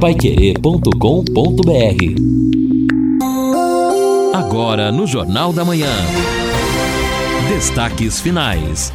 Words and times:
paiquerê.com.br 0.00 0.94
Agora 4.32 4.92
no 4.92 5.08
Jornal 5.08 5.52
da 5.52 5.64
Manhã. 5.64 5.90
Destaques 7.48 8.20
finais. 8.20 8.92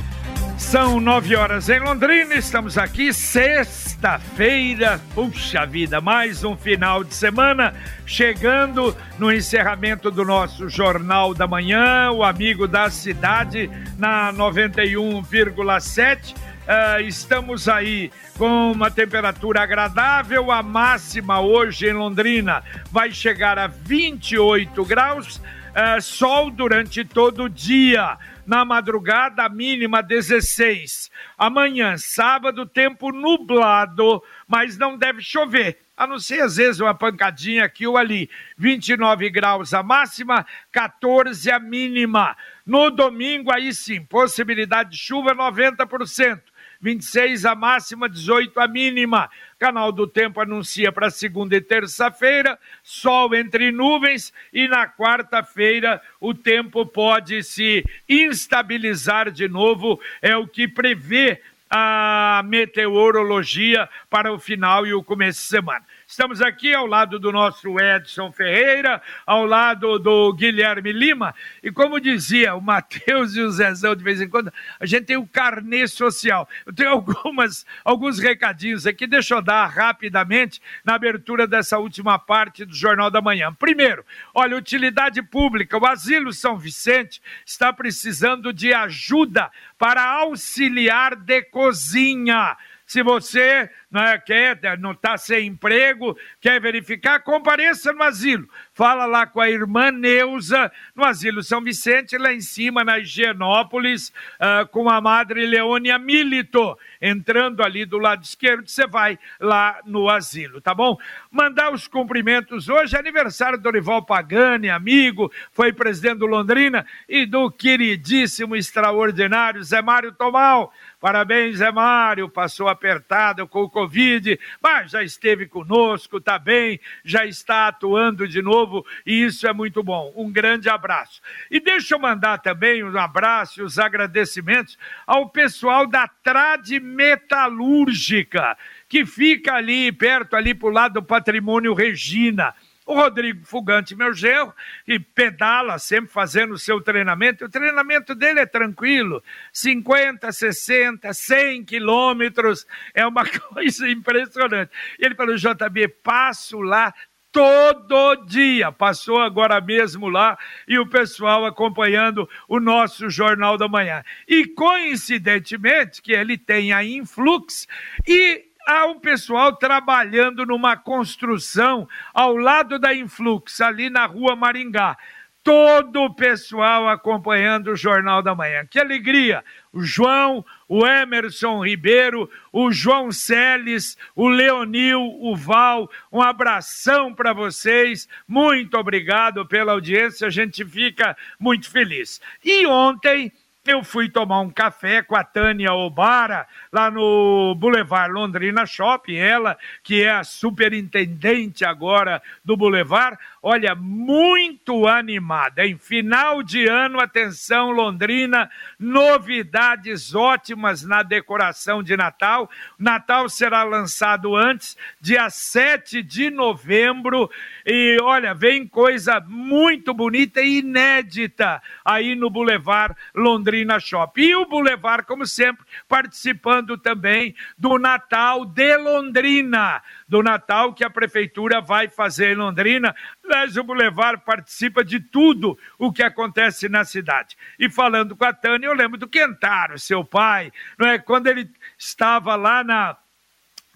São 0.58 1.02
nove 1.02 1.36
horas 1.36 1.68
em 1.68 1.80
Londrina, 1.80 2.36
estamos 2.36 2.78
aqui 2.78 3.12
sexta-feira. 3.12 5.02
Puxa 5.14 5.66
vida, 5.66 6.00
mais 6.00 6.46
um 6.46 6.56
final 6.56 7.04
de 7.04 7.14
semana 7.14 7.74
chegando 8.06 8.96
no 9.20 9.30
encerramento 9.30 10.10
do 10.10 10.24
nosso 10.24 10.70
Jornal 10.70 11.34
da 11.34 11.46
Manhã, 11.46 12.12
o 12.12 12.24
amigo 12.24 12.66
da 12.66 12.90
cidade 12.90 13.70
na 13.98 14.32
91,7. 14.32 16.34
Uh, 16.64 17.02
estamos 17.02 17.68
aí 17.68 18.10
com 18.38 18.72
uma 18.72 18.90
temperatura 18.90 19.62
agradável. 19.62 20.50
A 20.50 20.64
máxima 20.64 21.42
hoje 21.42 21.88
em 21.88 21.94
Londrina 21.94 22.64
vai 22.90 23.12
chegar 23.12 23.60
a 23.60 23.68
28 23.68 24.86
graus. 24.86 25.38
Uh, 25.38 26.02
sol 26.02 26.50
durante 26.50 27.04
todo 27.04 27.44
o 27.44 27.50
dia. 27.50 28.18
Na 28.46 28.64
madrugada, 28.64 29.44
a 29.44 29.50
mínima 29.50 30.02
16. 30.02 31.12
Amanhã, 31.38 31.98
sábado, 31.98 32.66
tempo 32.66 33.12
nublado, 33.12 34.24
mas 34.48 34.78
não 34.78 34.98
deve 34.98 35.22
chover. 35.22 35.80
A 35.98 36.08
não 36.08 36.18
ser 36.18 36.42
às 36.42 36.56
vezes 36.56 36.80
uma 36.80 36.94
pancadinha 36.94 37.66
aqui 37.66 37.86
ou 37.86 37.98
ali. 37.98 38.30
29 38.58 39.30
graus 39.30 39.74
a 39.74 39.84
máxima, 39.84 40.46
14 40.72 41.52
a 41.52 41.60
mínima. 41.60 42.38
No 42.66 42.90
domingo, 42.90 43.52
aí 43.52 43.74
sim, 43.74 44.02
possibilidade 44.02 44.92
de 44.92 44.98
chuva 44.98 45.36
90%. 45.36 46.53
26 46.84 47.46
a 47.46 47.56
máxima, 47.56 48.10
18 48.10 48.60
a 48.60 48.68
mínima. 48.68 49.30
Canal 49.58 49.90
do 49.90 50.06
Tempo 50.06 50.42
anuncia 50.42 50.92
para 50.92 51.10
segunda 51.10 51.56
e 51.56 51.62
terça-feira, 51.62 52.60
sol 52.84 53.34
entre 53.34 53.72
nuvens 53.72 54.34
e 54.52 54.68
na 54.68 54.86
quarta-feira 54.86 56.02
o 56.20 56.34
tempo 56.34 56.86
pode 56.86 57.42
se 57.42 57.86
instabilizar 58.10 59.32
de 59.32 59.48
novo, 59.48 59.98
é 60.22 60.36
o 60.36 60.46
que 60.46 60.68
prevê 60.68 61.40
a 61.70 62.44
meteorologia 62.46 63.90
para 64.10 64.34
o 64.34 64.38
final 64.38 64.86
e 64.86 64.94
o 64.94 65.02
começo 65.02 65.40
de 65.40 65.48
semana. 65.48 65.86
Estamos 66.14 66.44
aqui 66.44 66.72
ao 66.76 66.86
lado 66.86 67.18
do 67.18 67.32
nosso 67.32 67.80
Edson 67.80 68.32
Ferreira, 68.32 69.02
ao 69.26 69.48
lado 69.48 69.98
do 69.98 70.32
Guilherme 70.32 70.92
Lima, 70.92 71.34
e 71.64 71.72
como 71.72 72.00
dizia 72.00 72.54
o 72.54 72.62
Matheus 72.62 73.36
e 73.36 73.42
o 73.42 73.50
Zezão 73.50 73.96
de 73.96 74.04
vez 74.04 74.22
em 74.22 74.30
quando, 74.30 74.54
a 74.80 74.86
gente 74.86 75.06
tem 75.06 75.18
o 75.18 75.26
carnê 75.26 75.88
social. 75.88 76.48
Eu 76.68 76.72
tenho 76.72 76.92
algumas, 76.94 77.66
alguns 77.84 78.20
recadinhos 78.20 78.86
aqui, 78.86 79.08
deixa 79.08 79.34
eu 79.34 79.42
dar 79.42 79.66
rapidamente 79.66 80.62
na 80.86 80.94
abertura 80.94 81.48
dessa 81.48 81.80
última 81.80 82.20
parte 82.20 82.64
do 82.64 82.76
Jornal 82.76 83.10
da 83.10 83.20
Manhã. 83.20 83.52
Primeiro, 83.52 84.06
olha, 84.36 84.56
utilidade 84.56 85.20
pública, 85.24 85.80
o 85.80 85.88
Asilo 85.88 86.32
São 86.32 86.60
Vicente 86.60 87.24
está 87.44 87.74
precisando 87.74 88.54
de 88.54 88.72
ajuda 88.72 89.50
para 89.80 90.04
auxiliar 90.04 91.16
de 91.16 91.42
cozinha. 91.42 92.56
Se 92.86 93.02
você 93.02 93.72
né, 93.94 94.18
quer, 94.18 94.60
não 94.80 94.92
está 94.92 95.18
sem 95.18 95.48
emprego, 95.48 96.18
quer 96.42 96.60
verificar, 96.60 97.20
compareça 97.20 97.94
no 97.94 98.04
asilo. 98.04 98.50
Fala 98.74 99.06
lá 99.06 99.28
com 99.28 99.40
a 99.40 99.50
irmã 99.50 99.92
Neuza, 99.92 100.72
no 100.96 101.06
asilo 101.06 101.44
São 101.44 101.62
Vicente, 101.62 102.18
lá 102.18 102.34
em 102.34 102.42
cima, 102.42 102.84
na 102.84 102.98
Higienópolis, 102.98 104.10
uh, 104.10 104.68
com 104.70 104.90
a 104.90 105.00
madre 105.00 105.46
Leônia 105.46 106.00
Milito. 106.00 106.78
Entrando 107.00 107.62
ali 107.62 107.86
do 107.86 108.00
lado 108.00 108.24
esquerdo, 108.24 108.68
você 108.68 108.88
vai 108.88 109.20
lá 109.40 109.80
no 109.86 110.10
asilo, 110.10 110.60
tá 110.60 110.74
bom? 110.74 110.98
Mandar 111.30 111.72
os 111.72 111.88
cumprimentos 111.88 112.68
hoje, 112.68 112.98
aniversário 112.98 113.58
do 113.58 113.64
Dorival 113.64 114.04
Pagani, 114.04 114.70
amigo, 114.70 115.32
foi 115.52 115.72
presidente 115.72 116.20
do 116.20 116.26
Londrina, 116.26 116.86
e 117.08 117.26
do 117.26 117.52
queridíssimo, 117.52 118.56
extraordinário 118.56 119.64
Zé 119.64 119.82
Mário 119.82 120.12
Tomal. 120.14 120.74
Parabéns, 121.00 121.58
Zé 121.58 121.72
Mário, 121.72 122.30
passou 122.30 122.68
apertado 122.68 123.48
com 123.48 123.64
o 123.64 123.70
Covid, 123.84 124.40
mas 124.62 124.92
já 124.92 125.04
esteve 125.04 125.46
conosco, 125.46 126.18
está 126.18 126.40
bem, 126.40 126.80
já 127.04 127.26
está 127.26 127.68
atuando 127.68 128.26
de 128.28 128.42
novo 128.42 128.86
e 129.06 129.26
isso 129.26 129.46
é 129.46 129.52
muito 129.52 129.84
bom. 129.84 130.14
Um 130.16 130.32
grande 130.32 130.70
abraço. 130.70 131.22
E 131.52 131.60
deixa 131.60 131.96
eu 131.96 132.00
mandar 132.00 132.38
também 132.38 132.84
um 132.84 132.98
abraço 132.98 133.60
e 133.60 133.64
os 133.64 133.78
agradecimentos 133.78 134.78
ao 135.06 135.30
pessoal 135.30 135.86
da 135.86 136.08
Trade 136.08 136.80
Metalúrgica, 136.80 138.58
que 138.88 139.06
fica 139.06 139.56
ali 139.56 139.92
perto, 139.92 140.36
ali 140.36 140.54
para 140.54 140.70
o 140.70 140.72
lado 140.72 140.94
do 140.94 141.04
Patrimônio 141.04 141.74
Regina. 141.74 142.54
O 142.86 142.96
Rodrigo 142.96 143.46
Fugante, 143.46 143.96
meu 143.96 144.14
genro, 144.14 144.54
que 144.86 145.00
pedala 145.00 145.80
sempre 145.80 146.12
fazendo 146.12 146.54
o 146.54 146.60
seu 146.60 146.82
treinamento. 146.82 147.46
O 147.46 147.50
treinamento 147.50 148.14
dele 148.14 148.42
é 148.42 148.46
tranquilo, 148.46 149.24
50, 149.54 150.32
60, 150.32 151.14
100 151.14 151.64
quilômetros, 151.64 152.68
é 152.94 153.06
uma 153.08 153.24
coisa 153.54 153.90
impressionante. 153.90 154.72
Ele 155.00 155.16
falou, 155.16 155.36
JB, 155.36 155.88
passo 156.04 156.60
lá 156.62 156.94
todo 157.34 158.16
dia. 158.28 158.72
Passou 158.72 159.20
agora 159.20 159.60
mesmo 159.60 160.08
lá 160.08 160.38
e 160.68 160.78
o 160.78 160.88
pessoal 160.88 161.46
acompanhando 161.46 162.30
o 162.48 162.60
nosso 162.60 163.10
Jornal 163.10 163.58
da 163.58 163.68
Manhã. 163.68 164.04
E 164.28 164.46
coincidentemente 164.46 166.02
que 166.02 166.14
ele 166.14 166.38
tem 166.38 166.72
a 166.72 166.84
Influx 166.86 167.68
e 168.08 168.53
há 168.68 168.86
um 168.86 169.00
pessoal 169.00 169.56
trabalhando 169.56 170.46
numa 170.46 170.76
construção 170.76 171.88
ao 172.14 172.36
lado 172.36 172.80
da 172.80 172.94
Influx, 172.94 173.62
ali 173.62 173.90
na 173.90 174.06
rua 174.06 174.36
Maringá. 174.36 174.98
Todo 175.44 176.04
o 176.04 176.14
pessoal 176.14 176.88
acompanhando 176.88 177.72
o 177.72 177.76
Jornal 177.76 178.22
da 178.22 178.34
Manhã. 178.34 178.66
Que 178.66 178.80
alegria! 178.80 179.44
O 179.74 179.82
João, 179.84 180.46
o 180.70 180.88
Emerson 180.88 181.66
Ribeiro, 181.66 182.30
o 182.50 182.72
João 182.72 183.12
Celes, 183.12 183.98
o 184.16 184.30
Leonil, 184.30 185.02
o 185.02 185.36
Val, 185.36 185.92
um 186.10 186.22
abração 186.22 187.14
para 187.14 187.34
vocês. 187.34 188.08
Muito 188.26 188.78
obrigado 188.78 189.46
pela 189.46 189.74
audiência, 189.74 190.28
a 190.28 190.30
gente 190.30 190.64
fica 190.64 191.18
muito 191.38 191.70
feliz. 191.70 192.22
E 192.42 192.66
ontem 192.66 193.30
eu 193.66 193.82
fui 193.82 194.10
tomar 194.10 194.42
um 194.42 194.50
café 194.50 195.02
com 195.02 195.16
a 195.16 195.24
Tânia 195.24 195.72
Obara, 195.72 196.46
lá 196.70 196.92
no 196.92 197.56
Boulevard 197.56 198.12
Londrina 198.12 198.66
Shopping, 198.66 199.16
ela 199.16 199.58
que 199.82 200.04
é 200.04 200.12
a 200.12 200.24
superintendente 200.24 201.64
agora 201.64 202.22
do 202.44 202.58
Boulevard, 202.58 203.18
olha, 203.42 203.74
muito 203.74 204.86
animada. 204.86 205.66
Em 205.66 205.78
final 205.78 206.44
de 206.44 206.68
ano, 206.68 207.00
atenção 207.00 207.72
Londrina, 207.72 208.52
novidades 208.78 210.14
ótimas 210.14 210.84
na 210.84 211.02
decoração 211.02 211.82
de 211.82 211.96
Natal. 211.96 212.50
Natal 212.78 213.30
será 213.30 213.64
lançado 213.64 214.36
antes, 214.36 214.76
dia 215.00 215.30
7 215.30 216.04
de 216.04 216.30
novembro, 216.30 217.32
e 217.66 217.98
olha, 218.02 218.34
vem 218.34 218.68
coisa 218.68 219.22
muito 219.26 219.94
bonita 219.94 220.42
e 220.42 220.60
inédita 220.60 221.62
aí 221.86 222.14
no 222.14 222.30
Boulevard 222.30 222.94
Londrina 223.16 223.53
Shopping. 223.80 224.22
E 224.22 224.36
o 224.36 224.46
Boulevard, 224.46 225.06
como 225.06 225.26
sempre, 225.26 225.66
participando 225.88 226.78
também 226.78 227.36
do 227.58 227.78
Natal 227.78 228.46
de 228.46 228.78
Londrina, 228.78 229.82
do 230.08 230.24
Natal 230.24 230.74
que 230.74 230.84
a 230.84 230.90
prefeitura 230.90 231.62
vai 231.62 231.88
fazer 231.88 232.32
em 232.32 232.36
Londrina. 232.36 232.96
Aliás, 233.24 233.56
o 233.58 233.64
Boulevard 233.64 234.22
participa 234.26 234.84
de 234.84 235.00
tudo 235.00 235.58
o 235.78 235.92
que 235.92 236.04
acontece 236.04 236.68
na 236.68 236.84
cidade. 236.84 237.38
E 237.60 237.70
falando 237.70 238.16
com 238.16 238.26
a 238.26 238.34
Tânia, 238.34 238.68
eu 238.68 238.74
lembro 238.74 238.98
do 238.98 239.08
Quentaro, 239.08 239.78
seu 239.78 240.04
pai, 240.04 240.52
não 240.78 240.88
é? 240.88 240.98
Quando 240.98 241.28
ele 241.28 241.50
estava 241.78 242.36
lá 242.36 242.64
na 242.64 242.98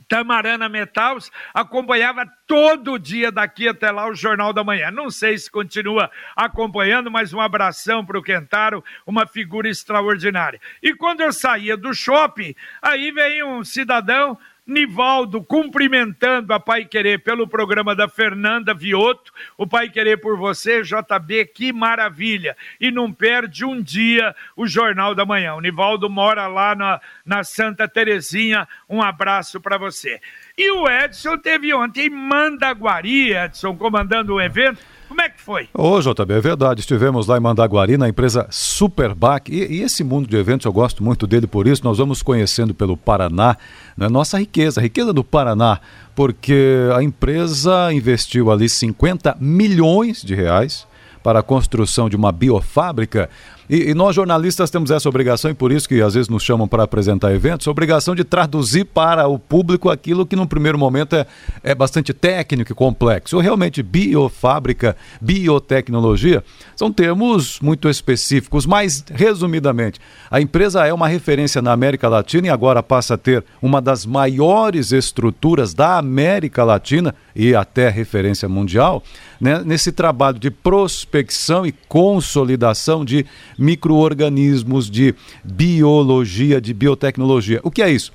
Tamarana 0.07 0.69
Metals, 0.69 1.31
acompanhava 1.53 2.25
todo 2.45 2.97
dia 2.97 3.31
daqui 3.31 3.67
até 3.67 3.91
lá 3.91 4.07
o 4.07 4.15
Jornal 4.15 4.53
da 4.53 4.63
Manhã. 4.63 4.89
Não 4.91 5.09
sei 5.09 5.37
se 5.37 5.51
continua 5.51 6.09
acompanhando, 6.35 7.11
mas 7.11 7.33
um 7.33 7.41
abração 7.41 8.05
para 8.05 8.17
o 8.17 8.23
Quentaro, 8.23 8.83
uma 9.05 9.27
figura 9.27 9.69
extraordinária. 9.69 10.61
E 10.81 10.93
quando 10.93 11.21
eu 11.21 11.33
saía 11.33 11.75
do 11.75 11.93
shopping, 11.93 12.55
aí 12.81 13.11
vem 13.11 13.43
um 13.43 13.63
cidadão 13.63 14.37
Nivaldo 14.67 15.41
cumprimentando 15.41 16.53
a 16.53 16.59
Pai 16.59 16.83
Querer 16.83 17.23
pelo 17.23 17.47
programa 17.47 17.95
da 17.95 18.09
Fernanda 18.09 18.73
Vioto, 18.73 19.31
o 19.57 19.65
Pai 19.65 19.89
Querer 19.89 20.17
por 20.17 20.37
você, 20.37 20.81
JB, 20.83 21.45
que 21.45 21.71
maravilha! 21.71 22.55
E 22.79 22.91
não 22.91 23.13
perde 23.13 23.63
um 23.63 23.81
dia 23.81 24.35
o 24.57 24.67
Jornal 24.67 25.15
da 25.15 25.25
Manhã. 25.25 25.55
O 25.55 25.61
Nivaldo 25.61 26.09
mora 26.09 26.47
lá 26.47 26.75
na, 26.75 26.99
na 27.25 27.43
Santa 27.45 27.87
Terezinha, 27.87 28.67
um 28.89 29.01
abraço 29.01 29.61
para 29.61 29.77
você. 29.77 30.19
E 30.59 30.71
o 30.71 30.89
Edson 30.89 31.37
teve 31.37 31.71
ontem 31.71 32.07
em 32.07 32.09
Mandaguari, 32.09 33.31
Edson, 33.31 33.75
comandando 33.75 34.33
o 34.33 34.41
evento, 34.41 34.79
Como 35.07 35.21
é 35.21 35.29
que 35.29 35.39
foi? 35.39 35.69
Ô, 35.71 36.01
JB, 36.01 36.33
é 36.33 36.41
verdade. 36.41 36.79
Estivemos 36.79 37.27
lá 37.27 37.37
em 37.37 37.39
Mandaguari, 37.39 37.95
na 37.95 38.09
empresa 38.09 38.47
Superbac. 38.49 39.53
E, 39.53 39.77
e, 39.77 39.81
esse 39.83 40.03
mundo 40.03 40.27
de 40.27 40.35
eventos, 40.35 40.65
eu 40.65 40.73
gosto 40.73 41.03
muito 41.03 41.27
dele 41.27 41.45
por 41.45 41.67
isso. 41.67 41.83
Nós 41.83 41.99
vamos 41.99 42.23
conhecendo 42.23 42.73
pelo 42.73 42.97
Paraná 42.97 43.55
né, 43.95 44.09
nossa 44.09 44.39
riqueza, 44.39 44.81
a 44.81 44.83
riqueza 44.83 45.13
do 45.13 45.23
Paraná, 45.23 45.79
porque 46.15 46.89
a 46.95 47.03
empresa 47.03 47.93
investiu 47.93 48.49
ali 48.49 48.67
50 48.67 49.37
milhões 49.39 50.23
de 50.23 50.33
reais 50.33 50.87
para 51.21 51.39
a 51.39 51.43
construção 51.43 52.09
de 52.09 52.15
uma 52.15 52.31
biofábrica 52.31 53.29
e, 53.69 53.89
e, 53.89 53.93
nós 53.93 54.15
jornalistas 54.15 54.69
temos 54.69 54.91
essa 54.91 55.09
obrigação, 55.09 55.51
e 55.51 55.53
por 55.53 55.71
isso 55.71 55.89
que 55.89 56.01
às 56.01 56.13
vezes 56.13 56.29
nos 56.29 56.43
chamam 56.43 56.67
para 56.67 56.83
apresentar 56.83 57.33
eventos, 57.33 57.67
a 57.67 57.71
obrigação 57.71 58.15
de 58.15 58.23
traduzir 58.23 58.85
para 58.85 59.27
o 59.27 59.37
público 59.37 59.89
aquilo 59.89 60.25
que 60.25 60.35
num 60.35 60.47
primeiro 60.47 60.77
momento 60.77 61.15
é, 61.15 61.25
é 61.63 61.75
bastante 61.75 62.13
técnico 62.13 62.71
e 62.71 62.75
complexo. 62.75 63.39
Realmente, 63.39 63.83
biofábrica, 63.83 64.95
biotecnologia, 65.19 66.43
são 66.75 66.91
termos 66.91 67.59
muito 67.59 67.89
específicos, 67.89 68.65
mas 68.65 69.03
resumidamente, 69.13 69.99
a 70.31 70.39
empresa 70.39 70.85
é 70.85 70.93
uma 70.93 71.07
referência 71.07 71.61
na 71.61 71.73
América 71.73 72.07
Latina 72.07 72.47
e 72.47 72.49
agora 72.49 72.81
passa 72.81 73.15
a 73.15 73.17
ter 73.17 73.43
uma 73.61 73.81
das 73.81 74.05
maiores 74.05 74.91
estruturas 74.91 75.73
da 75.73 75.97
América 75.97 76.63
Latina 76.63 77.13
e 77.35 77.53
até 77.53 77.89
referência 77.89 78.47
mundial, 78.47 79.03
né, 79.39 79.61
nesse 79.63 79.91
trabalho 79.91 80.39
de 80.39 80.49
prospecção 80.49 81.65
e 81.65 81.71
consolidação 81.71 83.05
de 83.05 83.25
micro-organismos, 83.57 84.89
de 84.89 85.15
biologia, 85.43 86.61
de 86.61 86.73
biotecnologia. 86.73 87.59
O 87.63 87.71
que 87.71 87.81
é 87.81 87.91
isso? 87.91 88.11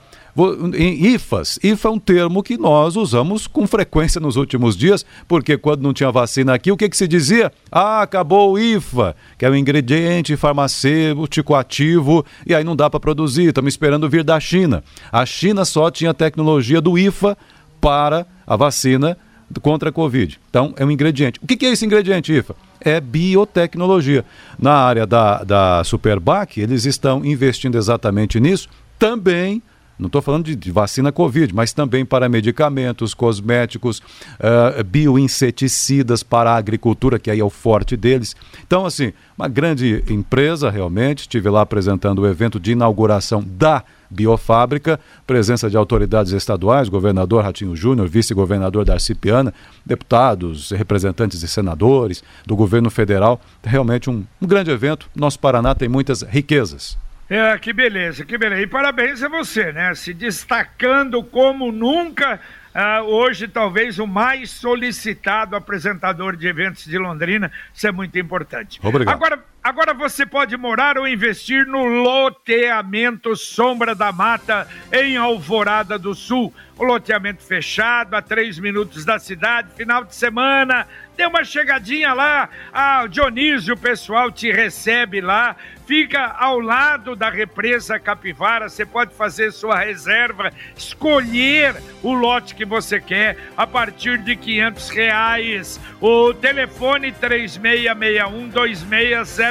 Em 0.75 1.12
IFAs, 1.15 1.59
IFA 1.62 1.89
é 1.89 1.91
um 1.91 1.99
termo 1.99 2.43
que 2.43 2.56
nós 2.56 2.97
usamos 2.97 3.47
com 3.47 3.67
frequência 3.67 4.19
nos 4.19 4.37
últimos 4.37 4.75
dias, 4.75 5.05
porque 5.29 5.59
quando 5.59 5.83
não 5.83 5.93
tinha 5.93 6.11
vacina 6.11 6.55
aqui, 6.55 6.73
o 6.73 6.77
que, 6.77 6.89
que 6.89 6.97
se 6.97 7.06
dizia? 7.06 7.53
Ah, 7.71 8.00
acabou 8.00 8.53
o 8.53 8.59
IFA, 8.59 9.15
que 9.37 9.44
é 9.44 9.50
um 9.50 9.55
ingrediente 9.55 10.35
farmacêutico 10.35 11.55
ativo, 11.55 12.25
e 12.47 12.55
aí 12.55 12.65
não 12.65 12.75
dá 12.75 12.89
para 12.89 12.99
produzir, 12.99 13.49
estamos 13.49 13.75
esperando 13.75 14.09
vir 14.09 14.25
da 14.25 14.41
China. 14.41 14.83
A 15.12 15.27
China 15.27 15.67
só 15.67 15.91
tinha 15.91 16.15
tecnologia 16.15 16.81
do 16.81 16.97
IFA 16.97 17.37
para 17.79 18.27
a 18.47 18.56
vacina 18.56 19.19
contra 19.61 19.91
a 19.91 19.93
Covid. 19.93 20.41
Então, 20.49 20.73
é 20.79 20.85
um 20.85 20.91
ingrediente. 20.91 21.39
O 21.43 21.47
que 21.47 21.67
é 21.67 21.73
esse 21.73 21.85
ingrediente, 21.85 22.33
IFA? 22.33 22.56
É 22.84 23.00
biotecnologia. 23.00 24.25
Na 24.58 24.75
área 24.75 25.06
da, 25.06 25.43
da 25.44 25.84
Superbac, 25.84 26.61
eles 26.61 26.84
estão 26.84 27.25
investindo 27.25 27.76
exatamente 27.76 28.40
nisso, 28.40 28.69
também 28.99 29.62
não 29.99 30.08
estou 30.08 30.20
falando 30.20 30.46
de, 30.46 30.56
de, 30.56 30.73
vacina 30.73 31.12
Covid, 31.12 31.55
mas 31.55 31.73
também 31.73 32.05
para 32.05 32.29
medicamentos, 32.29 33.14
cosméticos, 33.14 33.99
uh, 33.99 34.82
bioinseticidas 34.84 36.25
para 36.25 36.50
a 36.50 36.56
agricultura, 36.56 37.20
que 37.20 37.31
aí 37.31 37.38
é 37.38 37.44
o 37.44 37.50
forte 37.50 37.96
deles. 37.96 38.34
Então, 38.67 38.84
assim, 38.84 39.12
uma 39.38 39.46
grande 39.46 40.02
empresa 40.08 40.70
realmente. 40.70 41.20
Estive 41.20 41.49
lá 41.49 41.61
apresentando 41.61 42.20
o 42.20 42.26
evento 42.26 42.58
de 42.58 42.73
inauguração 42.73 43.44
da 43.46 43.84
biofábrica, 44.12 45.00
presença 45.26 45.70
de 45.70 45.76
autoridades 45.76 46.32
estaduais, 46.32 46.88
governador 46.88 47.43
Ratinho 47.43 47.75
Júnior, 47.75 48.09
vice-governador 48.09 48.85
Darcy 48.85 49.14
Piana, 49.14 49.53
deputados, 49.85 50.70
representantes 50.70 51.43
e 51.43 51.49
senadores 51.49 52.23
do 52.47 52.55
governo 52.55 52.91
federal. 52.91 53.41
Realmente 53.64 54.11
um, 54.11 54.25
um 54.41 54.47
grande 54.47 54.70
evento. 54.70 55.09
Nosso 55.17 55.38
Paraná 55.38 55.75
tem 55.75 55.88
muitas 55.88 56.23
riquezas. 56.23 56.99
É, 57.29 57.56
que 57.59 57.73
beleza, 57.73 58.26
que 58.26 58.37
beleza. 58.37 58.61
E 58.61 58.67
parabéns 58.67 59.23
a 59.23 59.29
você, 59.29 59.73
né? 59.73 59.94
Se 59.94 60.12
destacando 60.12 61.23
como 61.25 61.73
nunca. 61.73 62.38
Uh, 62.75 63.05
hoje, 63.05 63.49
talvez 63.49 63.99
o 63.99 64.06
mais 64.06 64.50
solicitado 64.50 65.55
apresentador 65.55 66.37
de 66.37 66.47
eventos 66.47 66.85
de 66.85 66.97
Londrina. 66.99 67.53
Isso 67.75 67.87
é 67.87 67.93
muito 67.93 68.19
importante. 68.19 68.81
Obrigado. 68.82 69.15
Agora, 69.15 69.38
agora 69.62 69.94
você 69.94 70.26
pode 70.26 70.56
morar 70.56 70.99
ou 70.99 71.06
investir 71.06 71.67
no 71.67 71.85
loteamento 71.85 73.37
Sombra 73.37 73.94
da 73.94 74.11
Mata, 74.11 74.67
em 74.93 75.17
Alvorada 75.17 75.99
do 75.99 76.14
Sul. 76.14 76.53
O 76.79 76.85
loteamento 76.85 77.43
fechado, 77.43 78.14
a 78.14 78.23
três 78.23 78.59
minutos 78.59 79.05
da 79.05 79.19
cidade, 79.19 79.73
final 79.75 80.05
de 80.05 80.14
semana. 80.14 80.87
Dê 81.17 81.26
uma 81.26 81.44
chegadinha 81.44 82.12
lá. 82.12 82.49
Ah, 82.73 83.06
Dionísio, 83.06 83.75
o 83.75 83.79
pessoal 83.79 84.32
te 84.32 84.50
recebe 84.50 85.20
lá 85.20 85.55
fica 85.93 86.25
ao 86.38 86.58
lado 86.58 87.15
da 87.15 87.29
represa 87.29 87.99
Capivara. 87.99 88.69
Você 88.69 88.87
pode 88.87 89.15
fazer 89.15 89.53
sua 89.53 89.79
reserva, 89.79 90.50
escolher 90.75 91.75
o 92.03 92.15
lote 92.15 92.55
que 92.55 92.65
você 92.65 92.99
quer 92.99 93.37
a 93.56 93.67
partir 93.67 94.17
de 94.19 94.35
quinhentos 94.35 94.88
reais. 94.88 95.79
O 96.00 96.32
telefone 96.32 97.12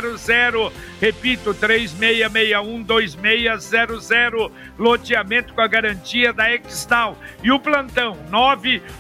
3661-2600. 0.02 0.72
Repito, 1.00 1.54
3661-2600. 1.54 4.52
Loteamento 4.78 5.54
com 5.54 5.62
a 5.62 5.68
garantia 5.68 6.34
da 6.34 6.54
Extal. 6.54 7.18
E 7.44 7.52
o 7.52 7.60
plantão 7.60 8.18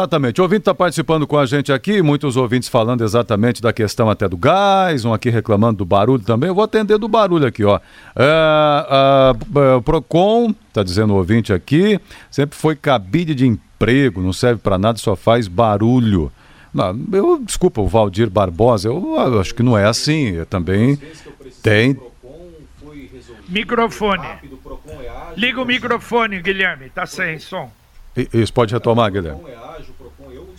Exatamente. 0.00 0.40
O 0.40 0.44
ouvinte 0.44 0.60
está 0.60 0.72
participando 0.72 1.26
com 1.26 1.36
a 1.36 1.44
gente 1.44 1.72
aqui, 1.72 2.00
muitos 2.02 2.36
ouvintes 2.36 2.68
falando 2.68 3.02
exatamente 3.02 3.60
da 3.60 3.72
questão 3.72 4.08
até 4.08 4.28
do 4.28 4.36
gás, 4.36 5.04
um 5.04 5.12
aqui 5.12 5.28
reclamando 5.28 5.78
do 5.78 5.84
barulho 5.84 6.22
também. 6.22 6.46
Eu 6.46 6.54
vou 6.54 6.62
atender 6.62 6.98
do 6.98 7.08
barulho 7.08 7.44
aqui, 7.44 7.64
ó. 7.64 7.80
É, 8.14 9.32
o 9.76 9.82
Procon, 9.82 10.54
está 10.68 10.84
dizendo 10.84 11.14
o 11.14 11.16
ouvinte 11.16 11.52
aqui, 11.52 11.98
sempre 12.30 12.56
foi 12.56 12.76
cabide 12.76 13.34
de 13.34 13.44
emprego, 13.44 14.20
não 14.20 14.32
serve 14.32 14.60
para 14.60 14.78
nada, 14.78 14.98
só 14.98 15.16
faz 15.16 15.48
barulho. 15.48 16.30
Não, 16.72 16.96
eu, 17.12 17.42
desculpa, 17.44 17.80
o 17.80 17.88
Valdir 17.88 18.30
Barbosa, 18.30 18.86
eu, 18.86 19.16
eu 19.16 19.40
acho 19.40 19.52
que 19.52 19.64
não 19.64 19.76
é 19.76 19.84
assim. 19.84 20.28
Eu 20.28 20.46
também 20.46 20.96
tem. 21.60 21.98
Microfone. 23.48 24.28
Liga 25.36 25.60
o 25.60 25.64
microfone, 25.64 26.40
Guilherme. 26.40 26.88
Tá 26.88 27.04
sem 27.04 27.40
som. 27.40 27.68
Isso, 28.32 28.52
pode 28.52 28.72
retomar, 28.72 29.10
Guilherme. 29.10 29.40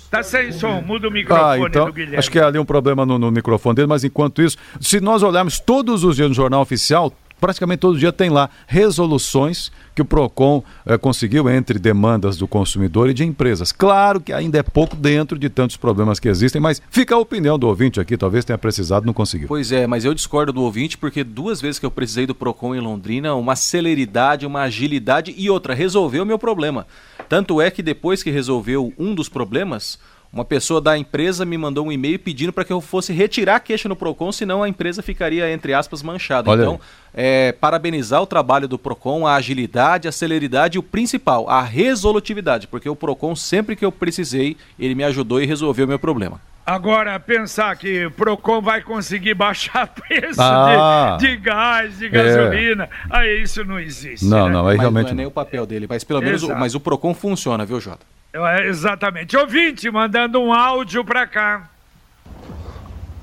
Tá 0.09 0.23
sem 0.23 0.51
som, 0.51 0.81
muda 0.81 1.07
o 1.07 1.11
microfone 1.11 1.65
ah, 1.65 1.67
então, 1.67 1.85
do 1.85 1.93
Guilherme. 1.93 2.17
Acho 2.17 2.31
que 2.31 2.39
é 2.39 2.43
ali 2.43 2.57
um 2.57 2.65
problema 2.65 3.05
no, 3.05 3.19
no 3.19 3.31
microfone 3.31 3.75
dele, 3.75 3.87
mas 3.87 4.03
enquanto 4.03 4.41
isso, 4.41 4.57
se 4.79 4.99
nós 4.99 5.21
olharmos 5.21 5.59
todos 5.59 6.03
os 6.03 6.15
dias 6.15 6.29
no 6.29 6.33
Jornal 6.33 6.61
Oficial, 6.61 7.13
praticamente 7.39 7.79
todo 7.79 7.97
dia 7.97 8.11
tem 8.11 8.29
lá 8.29 8.49
resoluções 8.67 9.71
que 9.95 10.01
o 10.01 10.05
PROCON 10.05 10.63
eh, 10.85 10.97
conseguiu 10.97 11.49
entre 11.49 11.77
demandas 11.77 12.37
do 12.37 12.47
consumidor 12.47 13.09
e 13.09 13.13
de 13.13 13.23
empresas. 13.23 13.71
Claro 13.71 14.21
que 14.21 14.31
ainda 14.31 14.57
é 14.57 14.63
pouco 14.63 14.95
dentro 14.95 15.37
de 15.37 15.49
tantos 15.49 15.77
problemas 15.77 16.19
que 16.19 16.29
existem, 16.29 16.61
mas 16.61 16.81
fica 16.89 17.15
a 17.15 17.17
opinião 17.17 17.59
do 17.59 17.67
ouvinte 17.67 17.99
aqui, 17.99 18.15
talvez 18.15 18.45
tenha 18.45 18.57
precisado, 18.57 19.05
não 19.05 19.13
conseguiu. 19.13 19.47
Pois 19.47 19.71
é, 19.71 19.85
mas 19.87 20.05
eu 20.05 20.13
discordo 20.13 20.53
do 20.53 20.61
ouvinte 20.61 20.97
porque 20.97 21.23
duas 21.23 21.59
vezes 21.59 21.79
que 21.79 21.85
eu 21.85 21.91
precisei 21.91 22.25
do 22.25 22.35
PROCON 22.35 22.75
em 22.75 22.79
Londrina, 22.79 23.33
uma 23.35 23.55
celeridade, 23.55 24.45
uma 24.45 24.61
agilidade 24.61 25.33
e 25.37 25.49
outra, 25.49 25.73
resolveu 25.73 26.23
o 26.23 26.25
meu 26.25 26.39
problema. 26.39 26.87
Tanto 27.27 27.61
é 27.61 27.69
que 27.69 27.83
depois 27.83 28.23
que 28.23 28.31
resolveu 28.31 28.93
um 28.97 29.13
dos 29.13 29.29
problemas, 29.29 29.99
uma 30.31 30.45
pessoa 30.45 30.79
da 30.79 30.95
empresa 30.95 31.43
me 31.43 31.57
mandou 31.57 31.87
um 31.87 31.91
e-mail 31.91 32.19
pedindo 32.19 32.53
para 32.53 32.63
que 32.63 32.71
eu 32.71 32.79
fosse 32.79 33.11
retirar 33.11 33.55
a 33.55 33.59
queixa 33.59 33.89
no 33.89 33.95
Procon, 33.95 34.31
senão 34.31 34.61
a 34.61 34.69
empresa 34.69 35.01
ficaria, 35.01 35.51
entre 35.51 35.73
aspas, 35.73 36.03
manchada. 36.03 36.51
Olha 36.51 36.61
então, 36.61 36.79
é, 37.13 37.51
parabenizar 37.51 38.21
o 38.21 38.27
trabalho 38.27 38.67
do 38.67 38.77
Procon, 38.77 39.25
a 39.25 39.35
agilidade, 39.35 40.07
a 40.07 40.11
celeridade 40.11 40.77
e 40.77 40.79
o 40.79 40.83
principal, 40.83 41.49
a 41.49 41.63
resolutividade, 41.63 42.67
porque 42.67 42.87
o 42.87 42.95
Procon, 42.95 43.35
sempre 43.35 43.75
que 43.75 43.83
eu 43.83 43.91
precisei, 43.91 44.55
ele 44.77 44.93
me 44.93 45.03
ajudou 45.03 45.41
e 45.41 45.47
resolveu 45.47 45.85
o 45.85 45.89
meu 45.89 45.99
problema. 45.99 46.39
Agora, 46.63 47.19
pensar 47.19 47.75
que 47.77 48.05
o 48.05 48.11
Procon 48.11 48.61
vai 48.61 48.83
conseguir 48.83 49.33
baixar 49.33 49.87
preço 50.07 50.39
ah, 50.39 51.17
de, 51.19 51.25
de, 51.25 51.37
gás, 51.37 51.97
de 51.97 52.07
gasolina, 52.07 52.83
é. 52.83 52.89
aí 53.09 53.41
isso 53.41 53.65
não 53.65 53.79
existe. 53.79 54.23
Não, 54.27 54.45
né? 54.45 54.53
não, 54.53 54.67
aí 54.67 54.77
mas 54.77 54.79
realmente. 54.79 55.05
Não 55.05 55.13
é 55.13 55.15
nem 55.15 55.25
o 55.25 55.31
papel 55.31 55.65
dele, 55.65 55.87
mas 55.89 56.03
pelo 56.03 56.21
menos 56.21 56.43
o, 56.43 56.55
mas 56.55 56.75
o 56.75 56.79
Procon 56.79 57.15
funciona, 57.15 57.65
viu, 57.65 57.79
Jota? 57.79 58.05
É, 58.31 58.67
exatamente. 58.67 59.35
Ouvinte, 59.35 59.89
mandando 59.89 60.39
um 60.39 60.53
áudio 60.53 61.03
para 61.03 61.25
cá. 61.25 61.67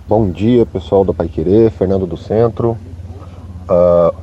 Bom 0.08 0.30
dia, 0.30 0.66
pessoal 0.66 1.04
da 1.04 1.14
Pai 1.14 1.28
Querer, 1.28 1.70
Fernando 1.70 2.06
do 2.06 2.16
Centro. 2.16 2.76
Uh, 3.68 4.14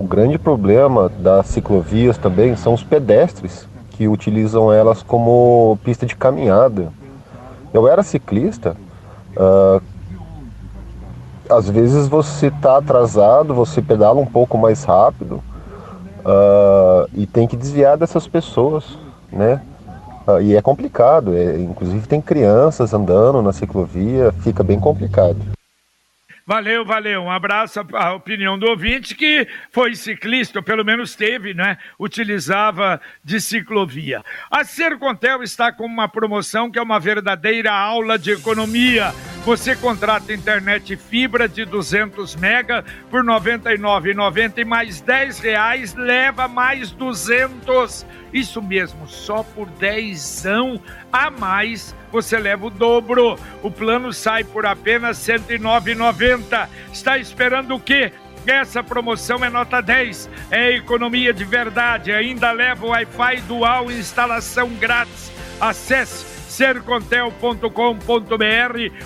o 0.00 0.04
grande 0.04 0.38
problema 0.38 1.08
das 1.08 1.46
ciclovias 1.46 2.18
também 2.18 2.56
são 2.56 2.74
os 2.74 2.82
pedestres 2.82 3.68
que 3.90 4.08
utilizam 4.08 4.72
elas 4.72 5.00
como 5.00 5.78
pista 5.84 6.06
de 6.06 6.16
caminhada. 6.16 6.92
Eu 7.72 7.86
era 7.86 8.02
ciclista, 8.02 8.76
uh, 9.36 9.80
às 11.48 11.68
vezes 11.68 12.08
você 12.08 12.48
está 12.48 12.78
atrasado, 12.78 13.54
você 13.54 13.80
pedala 13.80 14.20
um 14.20 14.26
pouco 14.26 14.58
mais 14.58 14.82
rápido 14.82 15.42
uh, 16.24 17.08
e 17.14 17.26
tem 17.26 17.46
que 17.46 17.56
desviar 17.56 17.96
dessas 17.96 18.26
pessoas, 18.26 18.98
né? 19.30 19.60
Uh, 20.26 20.40
e 20.40 20.54
é 20.54 20.62
complicado, 20.62 21.34
é, 21.34 21.58
inclusive 21.58 22.06
tem 22.06 22.20
crianças 22.20 22.94
andando 22.94 23.42
na 23.42 23.52
ciclovia, 23.52 24.32
fica 24.42 24.62
bem 24.62 24.78
complicado. 24.78 25.36
Valeu, 26.44 26.84
valeu. 26.84 27.22
Um 27.22 27.30
abraço 27.30 27.80
à 27.94 28.12
opinião 28.14 28.58
do 28.58 28.66
ouvinte 28.66 29.14
que 29.14 29.46
foi 29.70 29.94
ciclista, 29.94 30.58
ou 30.58 30.62
pelo 30.62 30.84
menos 30.84 31.14
teve, 31.14 31.54
né? 31.54 31.78
Utilizava 31.98 33.00
de 33.22 33.40
ciclovia. 33.40 34.22
A 34.50 34.64
Sercontel 34.64 35.42
está 35.42 35.72
com 35.72 35.86
uma 35.86 36.08
promoção 36.08 36.70
que 36.70 36.78
é 36.78 36.82
uma 36.82 36.98
verdadeira 36.98 37.72
aula 37.72 38.18
de 38.18 38.32
economia. 38.32 39.12
Você 39.44 39.74
contrata 39.74 40.32
internet 40.32 40.96
fibra 40.96 41.48
de 41.48 41.64
200 41.64 42.36
mega 42.36 42.84
por 43.10 43.24
R$ 43.24 43.26
99,90 43.26 44.58
e 44.58 44.64
mais 44.64 45.00
10 45.00 45.40
reais 45.40 45.94
leva 45.94 46.46
mais 46.46 46.92
200. 46.92 48.06
Isso 48.32 48.62
mesmo, 48.62 49.08
só 49.08 49.42
por 49.42 49.68
10 49.68 50.44
a 51.12 51.28
mais 51.28 51.92
você 52.12 52.38
leva 52.38 52.66
o 52.66 52.70
dobro. 52.70 53.36
O 53.64 53.70
plano 53.70 54.12
sai 54.12 54.44
por 54.44 54.64
apenas 54.64 55.26
R$ 55.26 55.40
109,90. 55.40 56.68
Está 56.92 57.18
esperando 57.18 57.74
o 57.74 57.80
quê? 57.80 58.12
Essa 58.46 58.82
promoção 58.82 59.44
é 59.44 59.50
nota 59.50 59.80
10, 59.80 60.30
é 60.52 60.70
economia 60.72 61.32
de 61.32 61.44
verdade. 61.44 62.12
Ainda 62.12 62.52
leva 62.52 62.86
Wi-Fi 62.86 63.40
dual 63.42 63.90
instalação 63.90 64.68
grátis. 64.70 65.32
Acesse 65.60 66.31
sercontel.com.br 66.52 67.70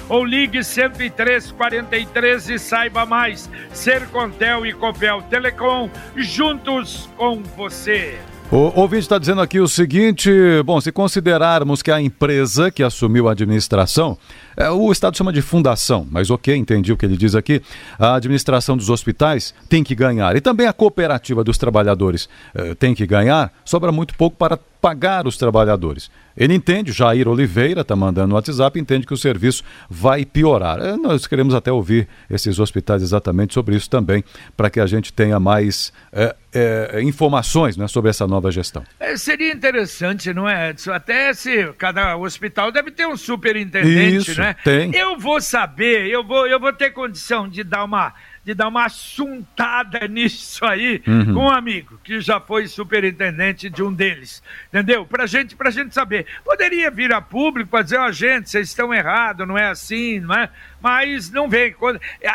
ou 0.09 0.25
ligue 0.25 0.63
10343 0.63 2.51
e 2.51 2.59
saiba 2.59 3.07
mais. 3.07 3.49
Sercontel 3.73 4.67
e 4.67 4.73
Copel 4.73 5.23
Telecom 5.23 5.89
juntos 6.17 7.09
com 7.17 7.43
você. 7.57 8.19
O 8.51 8.81
ouvinte 8.81 9.03
está 9.03 9.19
dizendo 9.19 9.41
aqui 9.41 9.59
o 9.59 9.67
seguinte: 9.67 10.31
bom, 10.65 10.81
se 10.81 10.93
considerarmos 10.93 11.83
que 11.83 11.91
a 11.91 12.01
empresa 12.01 12.71
que 12.71 12.83
assumiu 12.83 13.29
a 13.29 13.33
administração, 13.33 14.17
é, 14.57 14.71
o 14.71 14.93
Estado 14.93 15.17
chama 15.17 15.33
de 15.33 15.43
fundação, 15.43 16.07
mas 16.09 16.31
ok, 16.31 16.55
entendi 16.55 16.93
o 16.93 16.97
que 16.97 17.05
ele 17.05 17.17
diz 17.17 17.35
aqui. 17.35 17.61
A 17.99 18.15
administração 18.15 18.77
dos 18.77 18.89
hospitais 18.89 19.53
tem 19.69 19.83
que 19.83 19.97
ganhar 19.97 20.37
e 20.37 20.41
também 20.41 20.69
a 20.69 20.73
cooperativa 20.73 21.43
dos 21.43 21.59
trabalhadores 21.59 22.29
é, 22.55 22.73
tem 22.77 22.95
que 22.95 23.05
ganhar, 23.05 23.53
sobra 23.65 23.91
muito 23.91 24.15
pouco 24.15 24.37
para 24.37 24.57
pagar 24.87 25.27
os 25.27 25.37
trabalhadores. 25.37 26.09
Ele 26.37 26.55
entende, 26.55 26.93
Jair 26.93 27.27
Oliveira 27.27 27.81
está 27.81 27.97
mandando 27.97 28.29
no 28.29 28.35
WhatsApp, 28.37 28.79
entende 28.79 29.05
que 29.05 29.13
o 29.13 29.17
serviço 29.17 29.65
vai 29.91 30.25
piorar. 30.25 30.79
É, 30.79 30.97
nós 30.97 31.27
queremos 31.27 31.55
até 31.55 31.73
ouvir 31.73 32.07
esses 32.31 32.61
hospitais 32.61 33.03
exatamente 33.03 33.53
sobre 33.53 33.75
isso 33.75 33.91
também, 33.91 34.23
para 34.57 34.71
que 34.71 34.79
a 34.79 34.87
gente 34.87 35.13
tenha 35.13 35.41
mais 35.41 35.93
é, 36.13 36.37
é, 36.55 37.03
informações 37.03 37.77
né, 37.77 37.89
sobre 37.89 38.11
essa 38.11 38.29
nova 38.29 38.53
gestão. 38.53 38.85
É, 39.01 39.17
seria 39.17 39.53
interessante, 39.53 40.33
não 40.33 40.49
é, 40.49 40.71
Edson? 40.71 40.93
Até 40.93 41.35
se 41.35 41.73
cada 41.79 42.17
hospital 42.17 42.71
deve 42.71 42.93
ter 42.93 43.09
um 43.09 43.17
superintendente, 43.17 44.31
isso, 44.31 44.41
né? 44.41 44.55
Tem. 44.63 44.95
Eu 44.95 45.19
vou 45.19 45.41
saber, 45.41 46.07
eu 46.07 46.23
vou, 46.23 46.47
eu 46.47 46.61
vou 46.61 46.73
ter 46.73 46.91
condição 46.91 47.49
de 47.49 47.65
dar 47.65 47.83
uma 47.83 48.15
de 48.47 48.55
dar 48.55 48.69
uma 48.69 48.87
assuntada 48.87 49.99
nisso 50.07 50.65
aí 50.65 51.03
uhum. 51.05 51.35
com 51.35 51.41
um 51.47 51.51
amigo 51.51 51.99
que 52.05 52.21
já 52.21 52.39
foi 52.39 52.69
superintendente 52.69 53.69
de 53.69 53.83
um 53.83 53.93
deles, 53.93 54.41
entendeu? 54.69 55.05
Pra 55.05 55.27
gente, 55.27 55.57
pra 55.57 55.69
gente 55.69 55.93
saber. 55.93 56.27
Poderia 56.45 56.89
vir 56.89 57.13
a 57.13 57.21
público 57.21 57.71
para 57.71 57.83
dizer, 57.83 57.99
ó, 57.99 58.07
oh, 58.07 58.13
gente, 58.13 58.49
vocês 58.49 58.69
estão 58.69 58.95
errados, 58.95 59.49
não 59.49 59.59
é 59.59 59.69
assim, 59.69 60.21
não 60.21 60.33
é? 60.33 60.49
Mas 60.81 61.33
não 61.33 61.49
vem. 61.49 61.75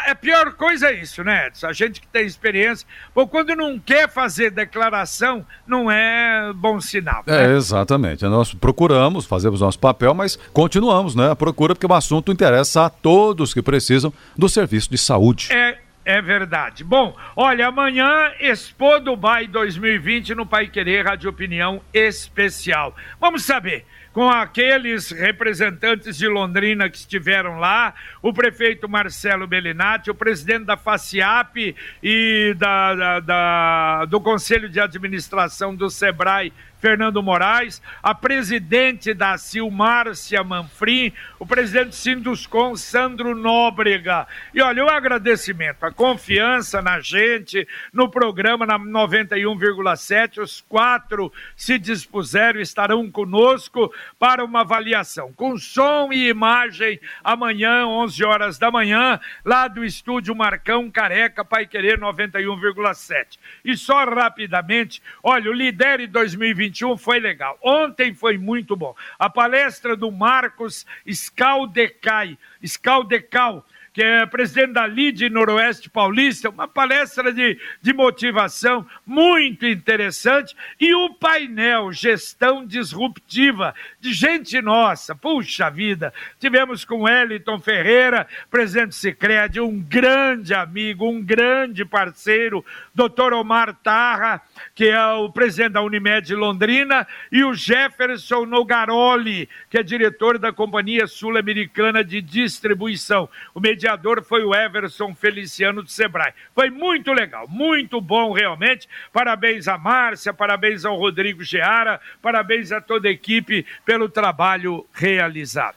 A 0.10 0.13
pior 0.13 0.51
coisa 0.56 0.88
é 0.88 1.01
isso, 1.01 1.24
né, 1.24 1.48
Edson? 1.48 1.68
A 1.68 1.74
gente 1.74 2.01
que 2.01 2.08
tem 2.08 2.25
experiência, 2.25 2.86
ou 3.15 3.25
quando 3.25 3.56
não 3.56 3.80
quer 3.80 4.10
fazer 4.10 4.51
declaração, 4.51 5.46
não 5.65 5.89
é 5.89 6.51
bom 6.53 6.82
sinal. 6.82 7.24
Né? 7.25 7.46
É, 7.46 7.56
exatamente. 7.56 8.25
Nós 8.25 8.53
procuramos, 8.53 9.25
fazemos 9.25 9.62
nosso 9.62 9.80
papel, 9.80 10.13
mas 10.13 10.38
continuamos, 10.51 11.15
né? 11.15 11.32
A 11.32 11.36
procura, 11.36 11.74
porque 11.74 11.88
o 11.88 11.94
assunto 11.94 12.30
interessa 12.30 12.88
a 12.88 12.89
todos 12.89 13.53
que 13.53 13.62
precisam 13.62 14.12
do 14.38 14.50
serviço 14.50 14.89
de 14.89 14.98
saúde. 14.98 15.48
É, 15.53 15.71
é 16.03 16.22
verdade. 16.22 16.84
Bom, 16.84 17.15
olha, 17.36 17.67
amanhã 17.67 18.31
Expo 18.39 19.00
Dubai 19.00 19.48
2020 19.48 20.36
no 20.36 20.46
Pai 20.46 20.67
Querer 20.67 21.05
Rádio 21.05 21.29
Opinião 21.29 21.81
Especial. 21.93 22.96
Vamos 23.20 23.43
saber 23.43 23.86
com 24.13 24.29
aqueles 24.29 25.12
representantes 25.12 26.17
de 26.17 26.27
Londrina 26.27 26.89
que 26.89 26.98
estiveram 26.98 27.60
lá, 27.60 27.93
o 28.22 28.34
prefeito 28.34 28.89
Marcelo 28.89 29.48
Bellinati, 29.48 30.12
o 30.12 30.15
presidente 30.15 30.65
da 30.65 30.75
FACIAP 30.75 31.75
e 32.03 32.53
da, 32.58 32.96
da, 32.96 33.20
da, 33.20 34.05
do 34.05 34.20
Conselho 34.20 34.67
de 34.67 34.79
Administração 34.79 35.74
do 35.74 35.89
SEBRAE, 35.89 36.51
Fernando 36.82 37.22
Moraes, 37.22 37.80
a 38.02 38.16
presidente 38.16 39.14
da 39.14 39.38
CIL, 39.38 39.70
Márcia 39.70 40.44
Manfrim, 40.44 41.14
o 41.38 41.46
presidente 41.46 41.96
Sinduscom, 41.96 42.76
Sandro 42.76 43.36
Nóbrega. 43.36 44.28
E 44.52 44.60
olha, 44.62 44.84
o 44.84 44.90
agradecimento, 44.90 45.84
a 45.84 45.92
confiança 45.92 46.82
na 46.82 47.00
gente, 47.00 47.68
no 47.94 48.10
programa 48.10 48.66
na 48.66 48.80
91,7, 48.80 50.42
os 50.42 50.62
quatro 50.62 51.32
se 51.56 51.78
dispuseram, 51.78 52.60
estarão 52.60 53.12
conosco 53.12 53.94
para 54.18 54.44
uma 54.44 54.62
avaliação, 54.62 55.32
com 55.34 55.58
som 55.60 56.12
e 56.12 56.30
imagem, 56.30 57.00
amanhã, 57.24 57.86
11 57.86 58.24
horas 58.24 58.58
da 58.58 58.72
manhã, 58.72 59.20
lá 59.46 59.68
do 59.68 59.86
estúdio 59.86 60.36
Marcão 60.36 60.90
Careca, 60.90 61.46
Pai 61.46 61.68
Querer 61.68 62.00
91,7. 62.00 63.38
E 63.64 63.78
só 63.78 64.04
rapidamente, 64.04 65.00
olha, 65.22 65.52
o 65.52 65.54
Lidere 65.54 66.08
2020 66.08 66.71
2021 66.72 66.98
foi 66.98 67.20
legal. 67.20 67.58
Ontem 67.62 68.13
foi 68.13 68.38
muito 68.38 68.75
bom. 68.75 68.96
A 69.20 69.30
palestra 69.30 69.96
do 69.96 70.12
Marcos 70.12 70.86
Scaldecai, 71.08 72.38
Scaldecal, 72.66 73.66
que 73.94 74.02
é 74.02 74.26
presidente 74.26 74.74
da 74.74 74.88
LIDE 74.88 75.30
Noroeste 75.30 75.90
Paulista, 75.90 76.50
uma 76.50 76.68
palestra 76.68 77.34
de, 77.34 77.60
de 77.82 77.94
motivação 77.94 78.86
muito 79.06 79.66
interessante, 79.66 80.56
e 80.80 80.94
o 80.96 81.14
painel 81.16 81.92
Gestão 81.92 82.66
Disruptiva, 82.66 83.76
de 84.00 84.14
gente 84.14 84.62
nossa, 84.62 85.14
puxa 85.14 85.70
vida, 85.70 86.14
tivemos 86.40 86.86
com 86.86 87.02
Wellington 87.02 87.60
Ferreira, 87.60 88.28
presidente 88.50 88.96
Sicredi, 88.96 89.60
um 89.60 89.80
grande 89.82 90.54
amigo, 90.54 91.10
um 91.10 91.22
grande 91.22 91.84
parceiro, 91.84 92.64
doutor 92.96 93.34
Omar 93.34 93.76
Tarra, 93.84 94.42
que 94.74 94.86
é 94.86 95.06
o 95.06 95.30
presidente 95.30 95.74
da 95.74 95.82
Unimed 95.82 96.34
Londrina, 96.34 97.06
e 97.32 97.44
o 97.44 97.54
Jefferson 97.54 98.46
Nogaroli, 98.46 99.50
que 99.70 99.78
é 99.78 99.84
diretor 99.84 100.38
da 100.38 100.54
Companhia 100.54 101.08
Sul-Americana 101.08 102.04
de 102.04 102.22
Distribuição. 102.22 103.30
O 103.54 103.60
mediador 103.82 104.24
foi 104.24 104.44
o 104.44 104.54
Everson 104.54 105.16
Feliciano 105.16 105.82
do 105.82 105.90
Sebrae. 105.90 106.34
Foi 106.54 106.70
muito 106.70 107.12
legal, 107.12 107.48
muito 107.48 108.00
bom 108.00 108.32
realmente. 108.32 108.88
Parabéns 109.12 109.68
a 109.68 109.76
Márcia, 109.76 110.32
parabéns 110.32 110.86
ao 110.86 110.96
Rodrigo 110.96 111.44
Geara, 111.44 112.00
parabéns 112.22 112.72
a 112.72 112.80
toda 112.80 113.08
a 113.08 113.12
equipe 113.12 113.66
pelo 113.84 114.08
trabalho 114.08 114.86
realizado. 114.94 115.76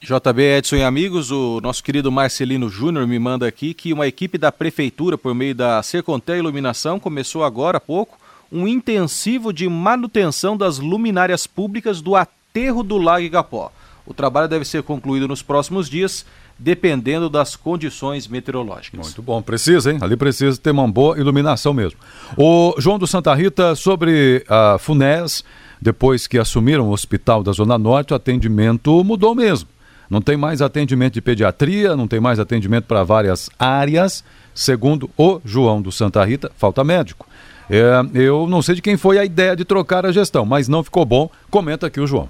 JB 0.00 0.42
Edson 0.58 0.76
e 0.76 0.82
amigos, 0.82 1.30
o 1.30 1.60
nosso 1.62 1.82
querido 1.82 2.10
Marcelino 2.10 2.68
Júnior 2.68 3.06
me 3.06 3.18
manda 3.20 3.46
aqui 3.46 3.72
que 3.72 3.92
uma 3.92 4.06
equipe 4.06 4.36
da 4.36 4.50
prefeitura, 4.50 5.16
por 5.16 5.32
meio 5.32 5.54
da 5.54 5.80
Sercontel 5.82 6.36
Iluminação, 6.36 6.98
começou 6.98 7.44
agora 7.44 7.78
há 7.78 7.80
pouco 7.80 8.18
um 8.50 8.66
intensivo 8.66 9.52
de 9.52 9.68
manutenção 9.68 10.56
das 10.56 10.78
luminárias 10.78 11.46
públicas 11.46 12.02
do 12.02 12.16
aterro 12.16 12.82
do 12.82 12.98
Lago 12.98 13.24
Igapó. 13.24 13.72
O 14.06 14.12
trabalho 14.12 14.48
deve 14.48 14.64
ser 14.66 14.82
concluído 14.82 15.26
nos 15.26 15.40
próximos 15.40 15.88
dias, 15.88 16.26
dependendo 16.58 17.28
das 17.28 17.56
condições 17.56 18.28
meteorológicas. 18.28 19.00
Muito 19.00 19.22
bom, 19.22 19.42
precisa, 19.42 19.92
hein? 19.92 19.98
Ali 20.00 20.16
precisa 20.16 20.56
ter 20.56 20.70
uma 20.70 20.88
boa 20.88 21.18
iluminação 21.18 21.74
mesmo. 21.74 21.98
O 22.36 22.74
João 22.78 22.98
do 22.98 23.06
Santa 23.06 23.34
Rita, 23.34 23.74
sobre 23.74 24.44
a 24.48 24.76
FUNES, 24.78 25.44
depois 25.80 26.26
que 26.26 26.38
assumiram 26.38 26.88
o 26.88 26.92
hospital 26.92 27.42
da 27.42 27.52
Zona 27.52 27.76
Norte, 27.76 28.12
o 28.12 28.16
atendimento 28.16 29.02
mudou 29.04 29.34
mesmo. 29.34 29.68
Não 30.08 30.20
tem 30.20 30.36
mais 30.36 30.62
atendimento 30.62 31.14
de 31.14 31.20
pediatria, 31.20 31.96
não 31.96 32.06
tem 32.06 32.20
mais 32.20 32.38
atendimento 32.38 32.84
para 32.84 33.02
várias 33.02 33.50
áreas. 33.58 34.22
Segundo 34.54 35.10
o 35.16 35.40
João 35.44 35.82
do 35.82 35.90
Santa 35.90 36.24
Rita, 36.24 36.50
falta 36.56 36.84
médico. 36.84 37.26
É, 37.68 38.00
eu 38.14 38.46
não 38.46 38.62
sei 38.62 38.76
de 38.76 38.82
quem 38.82 38.96
foi 38.96 39.18
a 39.18 39.24
ideia 39.24 39.56
de 39.56 39.64
trocar 39.64 40.06
a 40.06 40.12
gestão, 40.12 40.44
mas 40.44 40.68
não 40.68 40.84
ficou 40.84 41.04
bom. 41.04 41.28
Comenta 41.50 41.86
aqui 41.86 42.00
o 42.00 42.06
João. 42.06 42.28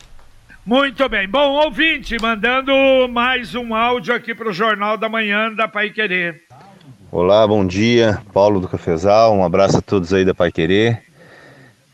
Muito 0.66 1.06
bem. 1.11 1.28
Bom, 1.28 1.62
ouvinte, 1.62 2.16
mandando 2.18 2.73
mais 3.11 3.54
um 3.54 3.75
áudio 3.75 4.14
aqui 4.14 4.35
para 4.35 4.49
o 4.49 4.52
Jornal 4.52 4.97
da 4.97 5.11
Manhã 5.11 5.52
da 5.52 5.68
Pai 5.68 5.90
Querer. 5.90 6.40
Olá, 7.12 7.47
bom 7.47 7.66
dia. 7.66 8.23
Paulo 8.33 8.61
do 8.61 8.66
Cafezal, 8.66 9.37
um 9.37 9.44
abraço 9.44 9.76
a 9.76 9.83
todos 9.83 10.14
aí 10.14 10.25
da 10.25 10.35
Pai 10.35 10.50
Querer. 10.50 11.02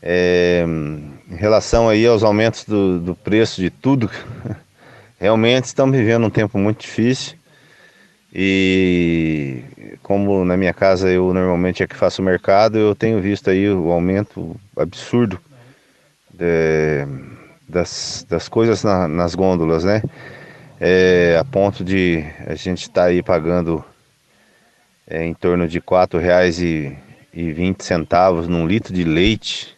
É, 0.01 0.63
em 0.65 1.35
relação 1.35 1.89
aí 1.89 2.07
aos 2.07 2.23
aumentos 2.23 2.63
do, 2.63 2.97
do 2.97 3.13
preço 3.13 3.59
de 3.59 3.69
tudo, 3.69 4.09
realmente 5.19 5.65
estamos 5.65 5.97
vivendo 5.97 6.25
um 6.25 6.29
tempo 6.29 6.57
muito 6.57 6.79
difícil. 6.79 7.37
E 8.33 9.65
como 10.01 10.45
na 10.45 10.55
minha 10.55 10.73
casa 10.73 11.11
eu 11.11 11.33
normalmente 11.33 11.83
é 11.83 11.87
que 11.87 11.95
faço 11.95 12.21
o 12.21 12.25
mercado, 12.25 12.77
eu 12.77 12.95
tenho 12.95 13.19
visto 13.19 13.49
aí 13.49 13.69
o 13.69 13.91
aumento 13.91 14.55
absurdo 14.77 15.37
de, 16.33 17.05
das, 17.71 18.23
das 18.29 18.47
coisas 18.47 18.83
na, 18.83 19.07
nas 19.07 19.33
gôndolas, 19.33 19.83
né? 19.83 20.03
É, 20.79 21.35
a 21.39 21.45
ponto 21.45 21.83
de 21.83 22.23
a 22.45 22.53
gente 22.55 22.83
estar 22.83 23.01
tá 23.01 23.07
aí 23.07 23.23
pagando 23.23 23.83
é, 25.07 25.25
em 25.25 25.33
torno 25.33 25.67
de 25.67 25.79
R$ 25.79 25.85
4,20 25.85 28.47
num 28.47 28.67
litro 28.67 28.93
de 28.93 29.03
leite 29.03 29.75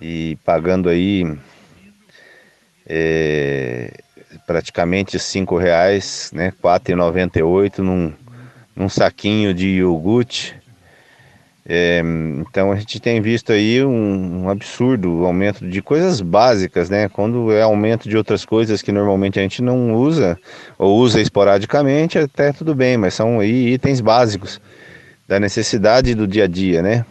e 0.00 0.38
pagando 0.44 0.88
aí 0.88 1.36
é, 2.86 3.92
praticamente 4.46 5.18
cinco 5.18 5.56
reais, 5.56 6.30
né, 6.34 6.46
R$ 6.46 6.54
4,98 6.62 7.78
num, 7.78 8.12
num 8.74 8.88
saquinho 8.88 9.54
de 9.54 9.68
iogurte. 9.68 10.60
É, 11.64 12.02
então 12.40 12.72
a 12.72 12.76
gente 12.76 12.98
tem 12.98 13.20
visto 13.20 13.52
aí 13.52 13.84
um, 13.84 14.42
um, 14.42 14.50
absurdo 14.50 15.24
aumento 15.24 15.66
de 15.66 15.80
coisas 15.80 16.20
básicas, 16.20 16.90
né? 16.90 17.08
Quando 17.08 17.52
é 17.52 17.62
aumento 17.62 18.08
de 18.08 18.16
outras 18.16 18.44
coisas 18.44 18.82
que 18.82 18.90
normalmente 18.90 19.38
a 19.38 19.42
gente 19.42 19.62
não 19.62 19.94
usa 19.94 20.36
ou 20.76 20.98
usa 20.98 21.20
esporadicamente, 21.20 22.18
até 22.18 22.52
tudo 22.52 22.74
bem, 22.74 22.96
mas 22.96 23.14
são 23.14 23.38
aí 23.38 23.74
itens 23.74 24.00
básicos 24.00 24.60
da 25.28 25.38
necessidade 25.38 26.14
do 26.14 26.26
dia 26.26 26.44
a 26.44 26.48
dia, 26.48 26.82
né? 26.82 27.06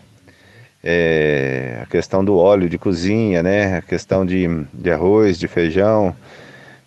É, 0.84 1.80
a 1.84 1.86
questão 1.86 2.26
do 2.26 2.36
óleo 2.36 2.68
de 2.68 2.78
cozinha, 2.78 3.42
né? 3.42 3.78
A 3.78 3.82
questão 3.82 4.26
de, 4.26 4.48
de 4.74 4.92
arroz, 4.92 5.40
de 5.40 5.48
feijão. 5.48 6.14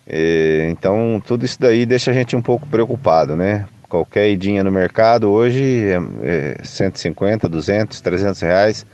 É, 0.07 0.67
então 0.69 1.19
tudo 1.25 1.45
isso 1.45 1.59
daí 1.59 1.83
deixa 1.83 2.11
a 2.11 2.13
gente 2.13 2.35
um 2.35 2.41
pouco 2.43 2.67
preocupado, 2.67 3.35
né? 3.35 3.65
Qualquer 3.87 4.29
idinha 4.29 4.63
no 4.63 4.71
mercado 4.71 5.29
hoje 5.29 5.85
é, 6.23 6.57
é 6.59 6.63
150, 6.63 7.47
200, 7.47 8.01
300 8.01 8.41
reais. 8.41 8.85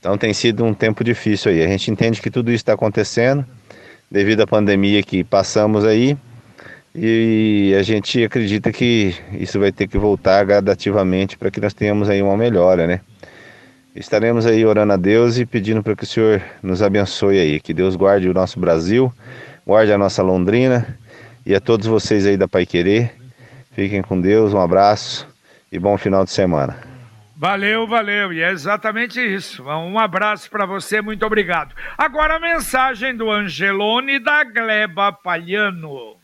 Então 0.00 0.18
tem 0.18 0.32
sido 0.32 0.64
um 0.64 0.74
tempo 0.74 1.02
difícil 1.02 1.50
aí. 1.50 1.62
A 1.62 1.68
gente 1.68 1.90
entende 1.90 2.20
que 2.20 2.30
tudo 2.30 2.50
isso 2.50 2.62
está 2.62 2.74
acontecendo 2.74 3.44
devido 4.10 4.42
à 4.42 4.46
pandemia 4.46 5.02
que 5.02 5.24
passamos 5.24 5.84
aí 5.84 6.16
e 6.94 7.74
a 7.76 7.82
gente 7.82 8.22
acredita 8.22 8.70
que 8.70 9.14
isso 9.32 9.58
vai 9.58 9.72
ter 9.72 9.88
que 9.88 9.98
voltar 9.98 10.44
gradativamente 10.44 11.36
para 11.36 11.50
que 11.50 11.60
nós 11.60 11.74
tenhamos 11.74 12.08
aí 12.08 12.22
uma 12.22 12.36
melhora, 12.36 12.86
né? 12.86 13.00
Estaremos 13.96 14.46
aí 14.46 14.64
orando 14.64 14.92
a 14.92 14.96
Deus 14.96 15.38
e 15.38 15.46
pedindo 15.46 15.82
para 15.82 15.96
que 15.96 16.04
o 16.04 16.06
Senhor 16.06 16.42
nos 16.62 16.82
abençoe 16.82 17.38
aí, 17.38 17.60
que 17.60 17.74
Deus 17.74 17.96
guarde 17.96 18.28
o 18.28 18.34
nosso 18.34 18.60
Brasil, 18.60 19.12
guarde 19.66 19.92
a 19.92 19.98
nossa 19.98 20.22
Londrina 20.22 20.98
e 21.44 21.54
a 21.54 21.60
todos 21.60 21.86
vocês 21.86 22.26
aí 22.26 22.36
da 22.36 22.46
Pai 22.46 22.66
Querer 22.66 23.23
Fiquem 23.74 24.02
com 24.02 24.20
Deus, 24.20 24.54
um 24.54 24.60
abraço 24.60 25.26
e 25.70 25.78
bom 25.78 25.98
final 25.98 26.24
de 26.24 26.30
semana. 26.30 26.76
Valeu, 27.36 27.86
valeu. 27.86 28.32
E 28.32 28.40
é 28.40 28.50
exatamente 28.50 29.20
isso. 29.20 29.64
Um 29.64 29.98
abraço 29.98 30.48
para 30.48 30.64
você, 30.64 31.02
muito 31.02 31.26
obrigado. 31.26 31.74
Agora 31.98 32.36
a 32.36 32.40
mensagem 32.40 33.16
do 33.16 33.30
Angelone 33.30 34.20
da 34.20 34.44
Gleba 34.44 35.12
Palhano. 35.12 36.16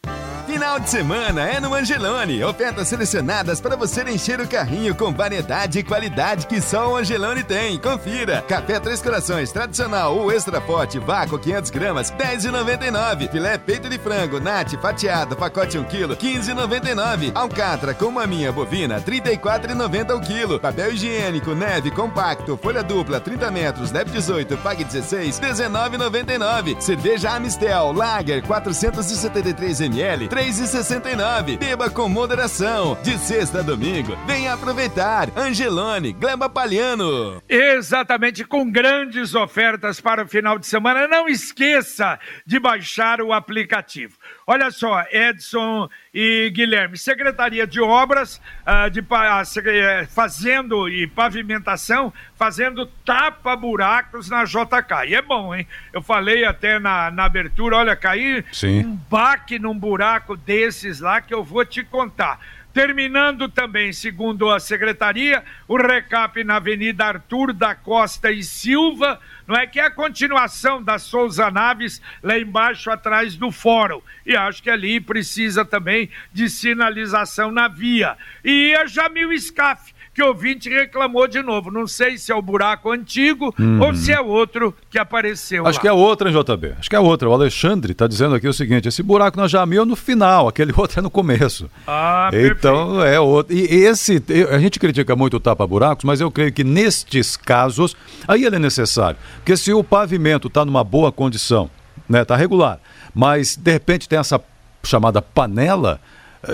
Final 0.50 0.80
de 0.80 0.90
semana 0.90 1.48
é 1.48 1.60
no 1.60 1.72
Angelone. 1.72 2.42
Ofertas 2.42 2.88
selecionadas 2.88 3.60
para 3.60 3.76
você 3.76 4.02
encher 4.10 4.40
o 4.40 4.48
carrinho 4.48 4.96
com 4.96 5.12
variedade 5.12 5.78
e 5.78 5.82
qualidade 5.84 6.48
que 6.48 6.60
só 6.60 6.90
o 6.90 6.96
Angelone 6.96 7.44
tem. 7.44 7.78
Confira. 7.78 8.42
Café 8.48 8.80
Três 8.80 9.00
Corações 9.00 9.52
tradicional 9.52 10.16
ou 10.16 10.32
extra 10.32 10.60
forte, 10.60 10.98
vácuo 10.98 11.38
500 11.38 11.70
gramas, 11.70 12.10
10,99. 12.10 13.30
Filé 13.30 13.58
peito 13.58 13.88
de 13.88 13.96
frango, 13.96 14.40
nate 14.40 14.76
fatiado, 14.76 15.36
pacote 15.36 15.78
1 15.78 15.84
kg, 15.84 16.16
15,99. 16.16 17.30
Alcatra 17.32 17.94
com 17.94 18.10
maminha 18.10 18.50
bovina, 18.50 19.00
34,90 19.00 20.16
o 20.16 20.20
quilo. 20.20 20.58
Papel 20.58 20.94
higiênico, 20.94 21.54
neve 21.54 21.92
compacto, 21.92 22.58
folha 22.60 22.82
dupla, 22.82 23.20
30 23.20 23.52
metros, 23.52 23.92
neve 23.92 24.10
18, 24.10 24.58
pague 24.58 24.82
16, 24.82 25.38
19,99. 25.38 26.80
Cerveja 26.80 27.30
Amistel, 27.36 27.92
Lager, 27.92 28.42
473 28.42 29.80
ml, 29.82 30.26
3,69. 30.40 31.58
Beba 31.58 31.90
com 31.90 32.08
moderação. 32.08 32.96
De 33.02 33.18
sexta 33.18 33.58
a 33.58 33.62
domingo. 33.62 34.16
Venha 34.26 34.54
aproveitar. 34.54 35.28
Angelone, 35.36 36.14
Gleba 36.14 36.48
Palhano. 36.48 37.42
Exatamente, 37.46 38.42
com 38.42 38.70
grandes 38.70 39.34
ofertas 39.34 40.00
para 40.00 40.24
o 40.24 40.26
final 40.28 40.58
de 40.58 40.66
semana. 40.66 41.06
Não 41.06 41.28
esqueça 41.28 42.18
de 42.46 42.58
baixar 42.58 43.20
o 43.20 43.34
aplicativo. 43.34 44.16
Olha 44.52 44.68
só, 44.72 45.04
Edson 45.12 45.88
e 46.12 46.50
Guilherme, 46.52 46.98
Secretaria 46.98 47.68
de 47.68 47.80
Obras, 47.80 48.42
uh, 48.66 48.90
de, 48.90 48.98
uh, 48.98 50.06
fazendo 50.08 50.88
e 50.88 51.06
pavimentação, 51.06 52.12
fazendo 52.34 52.84
tapa-buracos 53.06 54.28
na 54.28 54.42
JK. 54.42 55.06
E 55.06 55.14
é 55.14 55.22
bom, 55.22 55.54
hein? 55.54 55.68
Eu 55.92 56.02
falei 56.02 56.44
até 56.44 56.80
na, 56.80 57.12
na 57.12 57.26
abertura, 57.26 57.76
olha, 57.76 57.94
cair 57.94 58.44
um 58.84 58.96
baque 59.08 59.56
num 59.56 59.78
buraco 59.78 60.36
desses 60.36 60.98
lá 60.98 61.20
que 61.20 61.32
eu 61.32 61.44
vou 61.44 61.64
te 61.64 61.84
contar. 61.84 62.40
Terminando 62.72 63.48
também, 63.48 63.92
segundo 63.92 64.48
a 64.48 64.60
secretaria, 64.60 65.42
o 65.66 65.76
recap 65.76 66.44
na 66.44 66.56
Avenida 66.56 67.04
Arthur 67.04 67.52
da 67.52 67.74
Costa 67.74 68.30
e 68.30 68.44
Silva, 68.44 69.18
não 69.44 69.56
é 69.56 69.66
que 69.66 69.80
é 69.80 69.86
a 69.86 69.90
continuação 69.90 70.80
da 70.80 70.96
Souza 70.96 71.50
Naves 71.50 72.00
lá 72.22 72.38
embaixo 72.38 72.88
atrás 72.88 73.34
do 73.34 73.50
fórum. 73.50 74.00
E 74.24 74.36
acho 74.36 74.62
que 74.62 74.70
ali 74.70 75.00
precisa 75.00 75.64
também 75.64 76.10
de 76.32 76.48
sinalização 76.48 77.50
na 77.50 77.66
via. 77.66 78.16
E 78.44 78.72
a 78.76 78.86
Jamil 78.86 79.36
Scaff 79.36 79.92
que 80.12 80.22
o 80.22 80.28
ouvinte 80.28 80.68
reclamou 80.68 81.28
de 81.28 81.42
novo. 81.42 81.70
Não 81.70 81.86
sei 81.86 82.18
se 82.18 82.32
é 82.32 82.34
o 82.34 82.42
buraco 82.42 82.90
antigo 82.90 83.54
uhum. 83.58 83.80
ou 83.80 83.94
se 83.94 84.12
é 84.12 84.20
outro 84.20 84.74
que 84.90 84.98
apareceu. 84.98 85.66
Acho 85.66 85.78
lá. 85.78 85.82
que 85.82 85.88
é 85.88 85.92
outra, 85.92 86.30
JB. 86.30 86.74
Acho 86.78 86.90
que 86.90 86.96
é 86.96 87.00
outra. 87.00 87.28
O 87.28 87.32
Alexandre 87.32 87.92
está 87.92 88.06
dizendo 88.06 88.34
aqui 88.34 88.48
o 88.48 88.52
seguinte: 88.52 88.88
esse 88.88 89.02
buraco 89.02 89.38
na 89.38 89.46
Jamil 89.46 89.82
é 89.82 89.84
no 89.84 89.96
final, 89.96 90.48
aquele 90.48 90.72
outro 90.76 90.98
é 90.98 91.02
no 91.02 91.10
começo. 91.10 91.70
Ah, 91.86 92.30
Então 92.32 92.96
perfeito. 92.96 93.02
é 93.04 93.20
outro. 93.20 93.54
E 93.54 93.62
esse, 93.62 94.22
a 94.50 94.58
gente 94.58 94.78
critica 94.78 95.14
muito 95.14 95.36
o 95.36 95.40
tapa-buracos, 95.40 96.04
mas 96.04 96.20
eu 96.20 96.30
creio 96.30 96.52
que 96.52 96.64
nestes 96.64 97.36
casos, 97.36 97.96
aí 98.26 98.44
ele 98.44 98.56
é 98.56 98.58
necessário. 98.58 99.18
Porque 99.36 99.56
se 99.56 99.72
o 99.72 99.84
pavimento 99.84 100.48
está 100.48 100.64
numa 100.64 100.82
boa 100.82 101.12
condição, 101.12 101.70
né, 102.08 102.24
tá 102.24 102.34
regular, 102.34 102.80
mas 103.14 103.56
de 103.56 103.70
repente 103.70 104.08
tem 104.08 104.18
essa 104.18 104.40
chamada 104.82 105.22
panela 105.22 106.00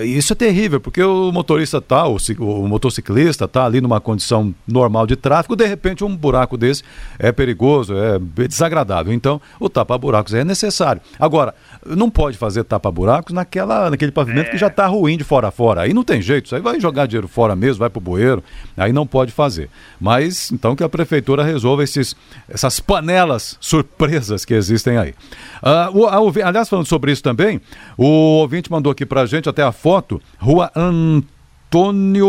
isso 0.02 0.32
é 0.32 0.36
terrível, 0.36 0.80
porque 0.80 1.00
o 1.00 1.30
motorista 1.30 1.80
tá, 1.80 2.08
o, 2.08 2.16
o 2.38 2.68
motociclista 2.68 3.46
tá 3.46 3.64
ali 3.64 3.80
numa 3.80 4.00
condição 4.00 4.52
normal 4.66 5.06
de 5.06 5.14
tráfego, 5.14 5.54
de 5.54 5.64
repente 5.64 6.02
um 6.02 6.16
buraco 6.16 6.56
desse 6.56 6.82
é 7.18 7.30
perigoso, 7.30 7.94
é 7.96 8.18
desagradável. 8.48 9.12
Então, 9.12 9.40
o 9.60 9.68
tapa-buracos 9.68 10.34
é 10.34 10.42
necessário. 10.42 11.00
Agora, 11.20 11.54
não 11.84 12.10
pode 12.10 12.36
fazer 12.36 12.64
tapa-buracos 12.64 13.32
naquela, 13.32 13.88
naquele 13.88 14.10
pavimento 14.10 14.48
é. 14.48 14.50
que 14.50 14.58
já 14.58 14.66
está 14.66 14.86
ruim 14.88 15.16
de 15.16 15.22
fora 15.22 15.48
a 15.48 15.50
fora. 15.52 15.82
Aí 15.82 15.94
não 15.94 16.02
tem 16.02 16.20
jeito, 16.20 16.46
isso 16.46 16.56
aí 16.56 16.60
vai 16.60 16.80
jogar 16.80 17.06
dinheiro 17.06 17.28
fora 17.28 17.54
mesmo, 17.54 17.78
vai 17.78 17.90
pro 17.90 18.00
bueiro, 18.00 18.42
aí 18.76 18.92
não 18.92 19.06
pode 19.06 19.30
fazer. 19.30 19.70
Mas, 20.00 20.50
então, 20.50 20.74
que 20.74 20.82
a 20.82 20.88
prefeitura 20.88 21.44
resolva 21.44 21.84
esses, 21.84 22.16
essas 22.48 22.80
panelas 22.80 23.56
surpresas 23.60 24.44
que 24.44 24.54
existem 24.54 24.98
aí. 24.98 25.14
Uh, 25.62 26.00
o, 26.00 26.06
a, 26.06 26.48
aliás, 26.48 26.68
falando 26.68 26.86
sobre 26.86 27.12
isso 27.12 27.22
também, 27.22 27.60
o 27.96 28.04
ouvinte 28.40 28.70
mandou 28.70 28.90
aqui 28.90 29.06
pra 29.06 29.26
gente 29.26 29.48
até 29.48 29.62
a 29.62 29.75
foto, 29.76 30.20
Rua 30.38 30.70
Antônio. 30.74 32.26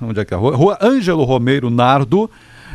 Onde 0.00 0.20
é 0.20 0.24
que 0.24 0.34
é 0.34 0.36
a 0.36 0.40
rua? 0.40 0.56
Rua 0.56 0.78
Ângelo 0.82 1.22
Romeiro 1.22 1.70
Nardo. 1.70 2.28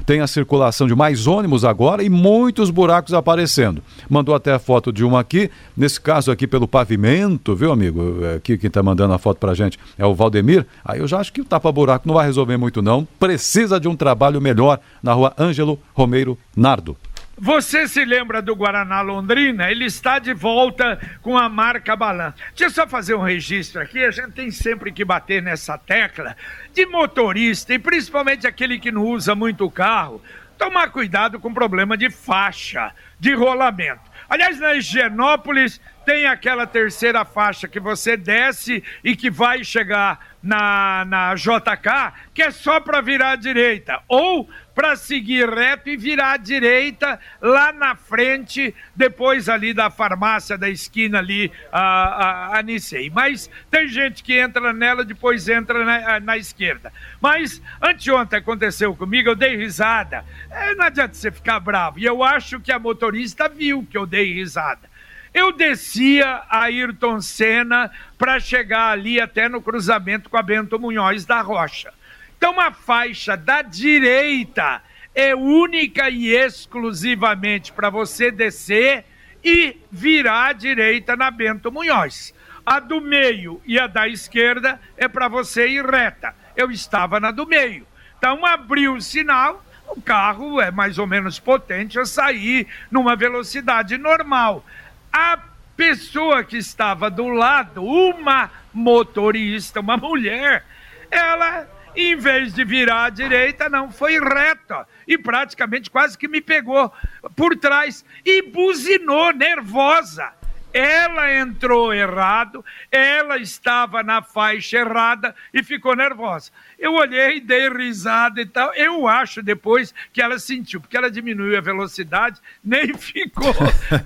Tem 0.05 0.19
a 0.19 0.27
circulação 0.27 0.87
de 0.87 0.95
mais 0.95 1.27
ônibus 1.27 1.63
agora 1.63 2.03
e 2.03 2.09
muitos 2.09 2.69
buracos 2.69 3.13
aparecendo. 3.13 3.83
Mandou 4.09 4.33
até 4.33 4.51
a 4.51 4.59
foto 4.59 4.91
de 4.91 5.03
uma 5.03 5.19
aqui, 5.19 5.49
nesse 5.77 6.01
caso 6.01 6.31
aqui 6.31 6.47
pelo 6.47 6.67
pavimento, 6.67 7.55
viu, 7.55 7.71
amigo? 7.71 8.23
É, 8.23 8.35
aqui 8.35 8.57
quem 8.57 8.67
está 8.67 8.81
mandando 8.81 9.13
a 9.13 9.19
foto 9.19 9.37
pra 9.37 9.53
gente 9.53 9.77
é 9.97 10.05
o 10.05 10.15
Valdemir. 10.15 10.65
Aí 10.83 10.99
eu 10.99 11.07
já 11.07 11.19
acho 11.19 11.31
que 11.31 11.41
o 11.41 11.45
tapa-buraco 11.45 12.07
não 12.07 12.15
vai 12.15 12.25
resolver 12.25 12.57
muito, 12.57 12.81
não. 12.81 13.07
Precisa 13.19 13.79
de 13.79 13.87
um 13.87 13.95
trabalho 13.95 14.41
melhor 14.41 14.79
na 15.03 15.13
rua 15.13 15.33
Ângelo 15.37 15.79
Romeiro 15.93 16.37
Nardo. 16.55 16.97
Você 17.37 17.87
se 17.87 18.03
lembra 18.03 18.41
do 18.41 18.55
Guaraná 18.55 19.01
Londrina? 19.01 19.71
Ele 19.71 19.85
está 19.85 20.19
de 20.19 20.33
volta 20.33 20.99
com 21.21 21.37
a 21.37 21.47
marca 21.47 21.95
Balan. 21.95 22.33
Deixa 22.49 22.65
eu 22.65 22.69
só 22.69 22.87
fazer 22.87 23.15
um 23.15 23.21
registro 23.21 23.81
aqui, 23.81 24.03
a 24.03 24.11
gente 24.11 24.33
tem 24.33 24.51
sempre 24.51 24.91
que 24.91 25.03
bater 25.03 25.41
nessa 25.41 25.77
tecla 25.77 26.35
de 26.73 26.85
motorista 26.85 27.73
e 27.73 27.79
principalmente 27.79 28.45
aquele 28.45 28.77
que 28.77 28.91
não 28.91 29.05
usa 29.05 29.33
muito 29.33 29.65
o 29.65 29.71
carro, 29.71 30.21
tomar 30.57 30.91
cuidado 30.91 31.39
com 31.39 31.53
problema 31.53 31.97
de 31.97 32.09
faixa, 32.09 32.91
de 33.19 33.33
rolamento. 33.33 34.11
Aliás, 34.29 34.59
na 34.59 34.75
Higienópolis 34.75 35.81
tem 36.05 36.25
aquela 36.25 36.65
terceira 36.67 37.25
faixa 37.25 37.67
que 37.67 37.79
você 37.79 38.15
desce 38.15 38.83
e 39.03 39.15
que 39.15 39.29
vai 39.29 39.63
chegar 39.63 40.19
na, 40.41 41.03
na 41.05 41.35
JK, 41.35 42.13
que 42.33 42.41
é 42.41 42.51
só 42.51 42.79
para 42.79 43.01
virar 43.01 43.31
à 43.31 43.35
direita, 43.35 43.99
ou 44.07 44.49
para 44.73 44.95
seguir 44.95 45.49
reto 45.49 45.89
e 45.89 45.97
virar 45.97 46.33
à 46.33 46.37
direita 46.37 47.19
lá 47.41 47.71
na 47.71 47.95
frente, 47.95 48.73
depois 48.95 49.49
ali 49.49 49.73
da 49.73 49.89
farmácia 49.89 50.57
da 50.57 50.69
esquina 50.69 51.19
ali, 51.19 51.51
a, 51.71 51.81
a, 51.81 52.59
a 52.59 52.61
Nicei. 52.61 53.09
Mas 53.09 53.49
tem 53.69 53.87
gente 53.87 54.23
que 54.23 54.37
entra 54.37 54.71
nela, 54.73 55.03
depois 55.03 55.47
entra 55.49 55.83
na, 55.83 56.19
na 56.19 56.37
esquerda. 56.37 56.91
Mas 57.19 57.61
anteontem 57.81 58.39
aconteceu 58.39 58.95
comigo, 58.95 59.29
eu 59.29 59.35
dei 59.35 59.55
risada. 59.55 60.25
É, 60.49 60.73
não 60.75 60.85
adianta 60.85 61.13
você 61.13 61.31
ficar 61.31 61.59
bravo. 61.59 61.99
E 61.99 62.05
eu 62.05 62.23
acho 62.23 62.59
que 62.59 62.71
a 62.71 62.79
motorista 62.79 63.49
viu 63.49 63.85
que 63.89 63.97
eu 63.97 64.05
dei 64.05 64.33
risada. 64.33 64.89
Eu 65.33 65.53
descia 65.53 66.41
a 66.49 66.63
Ayrton 66.63 67.21
Senna 67.21 67.89
para 68.17 68.39
chegar 68.39 68.89
ali 68.89 69.19
até 69.19 69.47
no 69.47 69.61
cruzamento 69.61 70.29
com 70.29 70.37
a 70.37 70.41
Bento 70.41 70.77
Munhoz 70.77 71.25
da 71.25 71.41
Rocha. 71.41 71.93
Então, 72.41 72.59
a 72.59 72.71
faixa 72.71 73.37
da 73.37 73.61
direita 73.61 74.81
é 75.13 75.35
única 75.35 76.09
e 76.09 76.29
exclusivamente 76.29 77.71
para 77.71 77.91
você 77.91 78.31
descer 78.31 79.05
e 79.43 79.77
virar 79.91 80.47
à 80.47 80.51
direita 80.51 81.15
na 81.15 81.29
Bento 81.29 81.71
Munhoz. 81.71 82.33
A 82.65 82.79
do 82.79 82.99
meio 82.99 83.61
e 83.63 83.77
a 83.79 83.85
da 83.85 84.07
esquerda 84.07 84.81
é 84.97 85.07
para 85.07 85.27
você 85.27 85.67
ir 85.67 85.85
reta. 85.85 86.33
Eu 86.55 86.71
estava 86.71 87.19
na 87.19 87.29
do 87.29 87.45
meio. 87.45 87.85
Então 88.17 88.43
abriu 88.43 88.95
o 88.95 89.01
sinal, 89.01 89.63
o 89.87 90.01
carro 90.01 90.59
é 90.59 90.71
mais 90.71 90.97
ou 90.97 91.05
menos 91.05 91.37
potente, 91.37 91.99
eu 91.99 92.07
saí 92.07 92.65
numa 92.89 93.15
velocidade 93.15 93.99
normal. 93.99 94.65
A 95.13 95.37
pessoa 95.77 96.43
que 96.43 96.57
estava 96.57 97.07
do 97.07 97.27
lado, 97.27 97.85
uma 97.85 98.49
motorista, 98.73 99.79
uma 99.79 99.95
mulher, 99.95 100.65
ela 101.11 101.67
em 101.95 102.15
vez 102.15 102.53
de 102.53 102.63
virar 102.63 103.05
à 103.05 103.09
direita, 103.09 103.69
não, 103.69 103.91
foi 103.91 104.19
reta 104.19 104.87
e 105.07 105.17
praticamente 105.17 105.89
quase 105.89 106.17
que 106.17 106.27
me 106.27 106.41
pegou 106.41 106.91
por 107.35 107.55
trás 107.57 108.05
e 108.25 108.41
buzinou, 108.43 109.33
nervosa. 109.33 110.40
Ela 110.73 111.33
entrou 111.33 111.93
errado, 111.93 112.63
ela 112.91 113.37
estava 113.37 114.03
na 114.03 114.21
faixa 114.21 114.77
errada 114.77 115.35
e 115.53 115.63
ficou 115.63 115.95
nervosa. 115.95 116.51
Eu 116.79 116.93
olhei, 116.93 117.39
dei 117.39 117.69
risada 117.69 118.41
e 118.41 118.45
tal. 118.45 118.73
Eu 118.73 119.07
acho 119.07 119.43
depois 119.43 119.93
que 120.11 120.21
ela 120.21 120.39
sentiu, 120.39 120.81
porque 120.81 120.97
ela 120.97 121.11
diminuiu 121.11 121.57
a 121.57 121.61
velocidade, 121.61 122.39
nem 122.63 122.93
ficou 122.97 123.53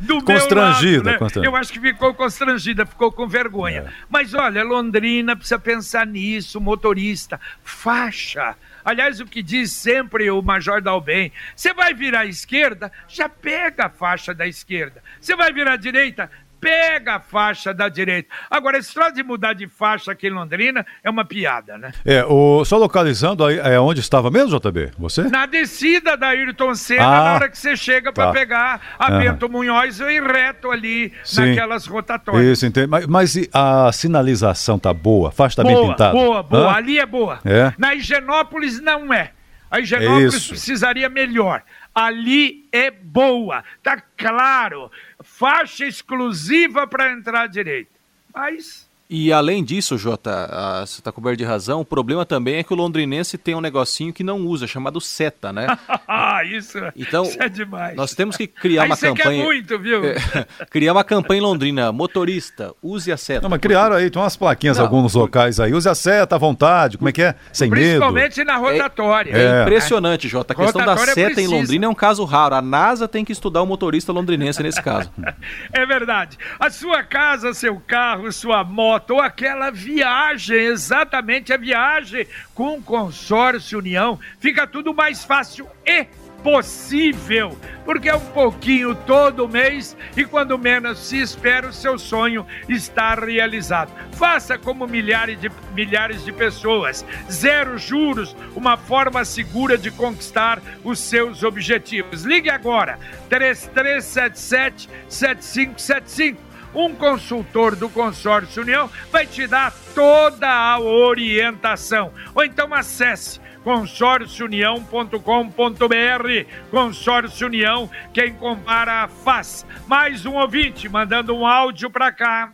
do 0.01 0.23
constrangida, 0.23 1.03
meu 1.03 1.03
lado. 1.03 1.05
Né? 1.05 1.17
Constrangida. 1.17 1.45
Eu 1.45 1.55
acho 1.55 1.73
que 1.73 1.79
ficou 1.79 2.13
constrangida, 2.13 2.85
ficou 2.85 3.11
com 3.11 3.27
vergonha. 3.27 3.81
É. 3.81 3.93
Mas 4.09 4.33
olha, 4.33 4.63
Londrina 4.63 5.35
precisa 5.35 5.59
pensar 5.59 6.05
nisso, 6.05 6.59
motorista, 6.59 7.39
faixa. 7.63 8.55
Aliás, 8.85 9.19
o 9.19 9.25
que 9.25 9.41
diz 9.41 9.71
sempre 9.71 10.29
o 10.29 10.43
Major 10.43 10.79
Dalben, 10.79 11.31
você 11.55 11.73
vai 11.73 11.91
virar 11.95 12.19
à 12.19 12.25
esquerda, 12.27 12.91
já 13.07 13.27
pega 13.27 13.87
a 13.87 13.89
faixa 13.89 14.31
da 14.31 14.45
esquerda. 14.45 15.01
Você 15.19 15.35
vai 15.35 15.51
virar 15.51 15.73
à 15.73 15.75
direita, 15.75 16.29
pega 16.59 17.15
a 17.15 17.19
faixa 17.19 17.73
da 17.73 17.87
direita. 17.89 18.29
Agora, 18.49 18.77
esse 18.77 18.93
troço 18.93 19.13
de 19.13 19.23
mudar 19.23 19.53
de 19.53 19.67
faixa 19.67 20.11
aqui 20.11 20.27
em 20.27 20.31
Londrina 20.31 20.85
é 21.03 21.09
uma 21.09 21.25
piada, 21.25 21.77
né? 21.77 21.91
É, 22.03 22.23
o, 22.25 22.63
só 22.65 22.77
localizando 22.77 23.45
aí, 23.45 23.57
é 23.59 23.79
onde 23.79 23.99
estava 23.99 24.31
mesmo, 24.31 24.59
JB? 24.59 24.91
Você? 24.97 25.23
Na 25.23 25.45
descida 25.45 26.17
da 26.17 26.29
Ayrton 26.29 26.73
Senna, 26.75 27.05
ah, 27.05 27.23
na 27.23 27.33
hora 27.35 27.49
que 27.49 27.57
você 27.57 27.75
chega 27.75 28.11
para 28.11 28.27
tá. 28.27 28.31
pegar 28.31 28.81
a 28.97 29.13
é. 29.13 29.19
Bento 29.19 29.49
Munhoz 29.49 29.99
e 29.99 30.19
reto 30.21 30.71
ali 30.71 31.13
Sim. 31.23 31.49
naquelas 31.49 31.85
rotatórias. 31.85 32.45
Isso, 32.45 32.65
entendi. 32.65 32.87
Mas, 32.87 33.07
mas 33.07 33.49
a 33.53 33.91
sinalização 33.91 34.79
tá 34.79 34.93
boa? 34.93 35.29
A 35.29 35.31
faixa 35.31 35.57
tá 35.57 35.63
boa, 35.63 35.75
bem 35.75 35.89
pintada? 35.91 36.13
Boa, 36.13 36.43
boa. 36.43 36.71
Hã? 36.71 36.75
Ali 36.75 36.99
é 36.99 37.05
boa. 37.05 37.39
É? 37.45 37.73
Na 37.77 37.93
Higienópolis 37.93 38.81
não 38.81 39.13
é. 39.13 39.31
A 39.69 39.79
Higienópolis 39.79 40.33
Isso. 40.35 40.49
precisaria 40.49 41.09
melhor. 41.09 41.63
Ali 41.93 42.67
é 42.71 42.91
boa, 42.91 43.63
tá 43.81 44.01
claro 44.17 44.91
faixa 45.37 45.85
exclusiva 45.85 46.87
para 46.87 47.11
entrar 47.11 47.43
à 47.43 47.47
direita. 47.47 47.91
Mas 48.33 48.84
e 49.07 49.31
além 49.31 49.63
disso, 49.63 49.99
Jota, 49.99 50.83
você 50.83 50.99
está 50.99 51.11
coberto 51.11 51.37
de 51.37 51.43
razão, 51.43 51.81
o 51.81 51.85
problema 51.85 52.25
também 52.25 52.55
é 52.55 52.63
que 52.63 52.73
o 52.73 52.75
londrinense 52.75 53.37
tem 53.37 53.53
um 53.53 53.61
negocinho 53.61 54.11
que 54.11 54.23
não 54.23 54.39
usa, 54.41 54.65
chamado 54.65 54.99
seta, 54.99 55.53
né? 55.53 55.67
ah, 56.07 56.43
isso, 56.43 56.79
então, 56.95 57.23
isso 57.23 57.41
é 57.41 57.47
demais. 57.47 57.95
Nós 57.95 58.15
temos 58.15 58.35
que 58.35 58.47
criar 58.47 58.83
Aí 58.83 58.89
uma 58.89 58.97
campanha. 58.97 59.37
Quer 59.37 59.45
muito, 59.45 59.79
viu? 59.79 60.01
criar 60.71 60.93
uma 60.93 61.03
campanha 61.03 61.37
em 61.39 61.43
Londrina. 61.43 61.91
Motorista, 61.91 62.73
use 62.81 63.11
a 63.11 63.17
seta. 63.17 63.41
Não, 63.41 63.49
mas 63.49 63.59
criaram 63.59 63.95
aí, 63.95 64.09
tem 64.09 64.19
umas 64.19 64.35
plaquinhas 64.35 64.79
em 64.79 64.81
alguns 64.81 65.13
locais 65.13 65.59
aí. 65.59 65.71
Use 65.71 65.87
a 65.87 65.93
seta 65.93 66.35
à 66.35 66.39
vontade, 66.39 66.97
como 66.97 67.07
é 67.07 67.11
que 67.11 67.21
é? 67.21 67.35
Sem 67.53 67.69
Principalmente 67.69 68.39
medo. 68.39 68.47
na 68.47 68.57
rotatória. 68.57 69.37
É, 69.37 69.59
é 69.59 69.61
impressionante, 69.61 70.27
Jota. 70.27 70.53
A 70.53 70.55
questão 70.55 70.81
rotatória 70.81 71.05
da 71.05 71.13
seta 71.13 71.35
precisa. 71.35 71.53
em 71.53 71.59
Londrina 71.59 71.85
é 71.85 71.89
um 71.89 71.95
caso 71.95 72.25
raro. 72.25 72.55
A 72.55 72.61
NASA 72.61 73.07
tem 73.07 73.23
que 73.23 73.31
estudar 73.31 73.61
o 73.61 73.67
motorista 73.67 74.11
londrinense 74.11 74.63
nesse 74.63 74.81
caso. 74.81 75.11
é 75.71 75.85
verdade. 75.85 76.39
A 76.59 76.71
sua 76.71 77.03
casa, 77.03 77.53
seu 77.53 77.79
carro, 77.85 78.31
sua 78.31 78.63
moto 78.63 78.94
ou 79.09 79.19
aquela 79.19 79.69
viagem, 79.71 80.57
exatamente 80.57 81.53
a 81.53 81.57
viagem 81.57 82.27
com 82.53 82.77
o 82.77 82.81
consórcio 82.81 83.79
União, 83.79 84.19
fica 84.39 84.65
tudo 84.67 84.93
mais 84.93 85.23
fácil 85.23 85.67
e 85.85 86.05
possível, 86.45 87.57
porque 87.83 88.07
é 88.07 88.15
um 88.15 88.25
pouquinho 88.27 88.93
todo 88.93 89.49
mês 89.49 89.97
e 90.15 90.23
quando 90.23 90.59
menos 90.59 90.99
se 90.99 91.19
espera, 91.19 91.67
o 91.67 91.73
seu 91.73 91.97
sonho 91.97 92.45
está 92.69 93.15
realizado. 93.15 93.91
Faça 94.11 94.55
como 94.55 94.85
milhares 94.85 95.41
de, 95.41 95.51
milhares 95.73 96.23
de 96.23 96.31
pessoas. 96.31 97.03
Zero 97.31 97.79
juros, 97.79 98.35
uma 98.55 98.77
forma 98.77 99.25
segura 99.25 99.75
de 99.75 99.89
conquistar 99.89 100.61
os 100.83 100.99
seus 100.99 101.41
objetivos. 101.41 102.23
Ligue 102.23 102.51
agora, 102.51 102.99
3377 103.27 104.87
7575 105.09 106.54
um 106.75 106.93
consultor 106.93 107.75
do 107.75 107.89
Consórcio 107.89 108.61
União 108.61 108.87
vai 109.11 109.25
te 109.25 109.47
dar 109.47 109.73
toda 109.95 110.47
a 110.47 110.79
orientação. 110.79 112.11
Ou 112.35 112.43
então 112.43 112.71
acesse 112.73 113.39
consórciounião.com.br. 113.63 116.51
Consórcio 116.69 117.47
União, 117.47 117.89
quem 118.13 118.33
compara 118.33 119.07
faz. 119.23 119.65
Mais 119.87 120.25
um 120.25 120.35
ouvinte 120.35 120.89
mandando 120.89 121.33
um 121.35 121.47
áudio 121.47 121.89
para 121.89 122.11
cá. 122.11 122.51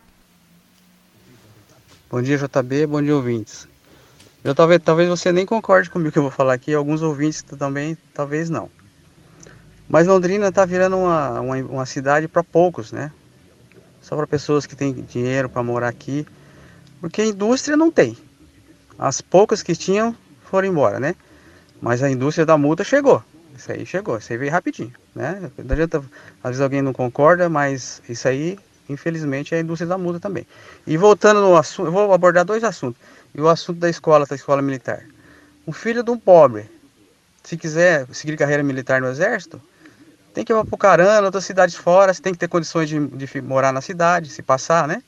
Bom 2.10 2.22
dia, 2.22 2.38
JB, 2.38 2.88
bom 2.88 3.02
dia, 3.02 3.16
ouvintes. 3.16 3.68
Eu 4.44 4.56
talvez, 4.56 4.82
talvez 4.84 5.08
você 5.08 5.32
nem 5.32 5.46
concorde 5.46 5.90
comigo 5.90 6.12
que 6.12 6.20
eu 6.20 6.24
vou 6.24 6.32
falar 6.32 6.54
aqui, 6.54 6.74
alguns 6.74 7.02
ouvintes 7.02 7.42
também, 7.42 7.98
talvez 8.14 8.50
não. 8.50 8.70
Mas 9.88 10.08
Londrina 10.08 10.48
está 10.48 10.66
virando 10.66 10.98
uma, 10.98 11.42
uma, 11.42 11.56
uma 11.58 11.86
cidade 11.86 12.28
para 12.28 12.44
poucos, 12.44 12.92
né? 12.92 13.12
Só 14.02 14.16
para 14.16 14.28
pessoas 14.28 14.66
que 14.66 14.76
têm 14.76 14.94
dinheiro 14.94 15.48
para 15.48 15.64
morar 15.64 15.88
aqui, 15.88 16.26
porque 17.00 17.22
a 17.22 17.26
indústria 17.26 17.78
não 17.78 17.92
tem. 17.92 18.18
As 18.98 19.22
poucas 19.22 19.64
que 19.64 19.76
tinham 19.76 20.16
foram 20.44 20.68
embora, 20.68 21.00
né? 21.00 21.16
Mas 21.82 22.04
a 22.04 22.10
indústria 22.10 22.46
da 22.46 22.58
multa 22.58 22.84
chegou. 22.84 23.24
Isso 23.58 23.72
aí 23.72 23.86
chegou, 23.86 24.18
isso 24.18 24.32
aí 24.32 24.38
veio 24.38 24.52
rapidinho, 24.52 24.94
né? 25.14 25.52
Não 25.58 25.74
adianta, 25.74 26.00
às 26.44 26.52
vezes 26.52 26.62
alguém 26.62 26.82
não 26.82 26.94
concorda, 26.94 27.48
mas 27.48 28.02
isso 28.10 28.28
aí, 28.28 28.58
infelizmente, 28.90 29.54
é 29.54 29.60
a 29.60 29.62
indústria 29.62 29.88
da 29.88 29.98
multa 29.98 30.20
também. 30.20 30.48
E 30.88 30.98
voltando 30.98 31.42
no 31.42 31.56
assunto, 31.56 31.88
eu 31.88 31.92
vou 31.92 32.12
abordar 32.14 32.44
dois 32.44 32.64
assuntos. 32.64 33.00
E 33.34 33.40
o 33.40 33.48
assunto 33.48 33.80
da 33.80 33.90
escola, 33.90 34.26
da 34.26 34.36
escola 34.36 34.62
militar. 34.62 35.06
Um 35.68 35.72
filho 35.72 36.04
de 36.04 36.10
um 36.10 36.18
pobre, 36.18 36.70
se 37.44 37.56
quiser 37.56 38.08
seguir 38.12 38.36
carreira 38.38 38.64
militar 38.64 39.00
no 39.00 39.08
exército, 39.08 39.62
tem 40.34 40.46
que 40.46 40.54
ir 40.54 40.56
para 40.56 40.66
Pucarana, 40.66 41.26
outras 41.26 41.46
cidades 41.46 41.76
fora, 41.76 42.14
você 42.14 42.22
tem 42.22 42.34
que 42.34 42.40
ter 42.40 42.48
condições 42.48 42.88
de, 42.90 43.00
de 43.08 43.42
morar 43.42 43.72
na 43.72 43.82
cidade, 43.82 44.30
se 44.30 44.42
passar, 44.42 44.88
né? 44.88 45.04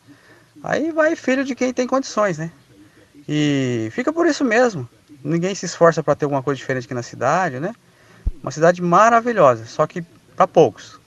Aí 0.63 0.91
vai 0.91 1.15
filho 1.15 1.43
de 1.43 1.55
quem 1.55 1.73
tem 1.73 1.87
condições, 1.87 2.37
né? 2.37 2.51
E 3.27 3.89
fica 3.91 4.11
por 4.11 4.25
isso 4.25 4.43
mesmo. 4.43 4.87
Ninguém 5.23 5.55
se 5.55 5.65
esforça 5.65 6.03
para 6.03 6.15
ter 6.15 6.25
alguma 6.25 6.43
coisa 6.43 6.57
diferente 6.57 6.85
aqui 6.85 6.93
na 6.93 7.03
cidade, 7.03 7.59
né? 7.59 7.73
Uma 8.41 8.51
cidade 8.51 8.81
maravilhosa, 8.81 9.65
só 9.65 9.87
que 9.87 10.01
para 10.35 10.47
poucos. 10.47 10.99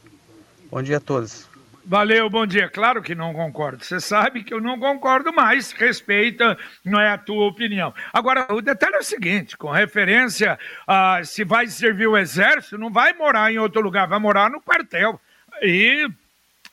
Bom 0.70 0.82
dia 0.82 0.96
a 0.96 1.00
todos. 1.00 1.46
Valeu, 1.88 2.28
bom 2.28 2.44
dia. 2.44 2.68
Claro 2.68 3.00
que 3.00 3.14
não 3.14 3.32
concordo. 3.32 3.84
Você 3.84 4.00
sabe 4.00 4.42
que 4.42 4.52
eu 4.52 4.60
não 4.60 4.76
concordo 4.76 5.32
mais. 5.32 5.70
Respeita, 5.70 6.58
não 6.84 7.00
é 7.00 7.10
a 7.10 7.16
tua 7.16 7.46
opinião. 7.46 7.94
Agora, 8.12 8.44
o 8.52 8.60
detalhe 8.60 8.96
é 8.96 8.98
o 8.98 9.04
seguinte: 9.04 9.56
com 9.56 9.70
referência 9.70 10.58
a 10.84 11.22
se 11.22 11.44
vai 11.44 11.68
servir 11.68 12.08
o 12.08 12.18
exército, 12.18 12.76
não 12.76 12.90
vai 12.90 13.12
morar 13.12 13.52
em 13.52 13.58
outro 13.58 13.80
lugar, 13.80 14.08
vai 14.08 14.18
morar 14.18 14.50
no 14.50 14.60
quartel. 14.60 15.20
E 15.62 16.10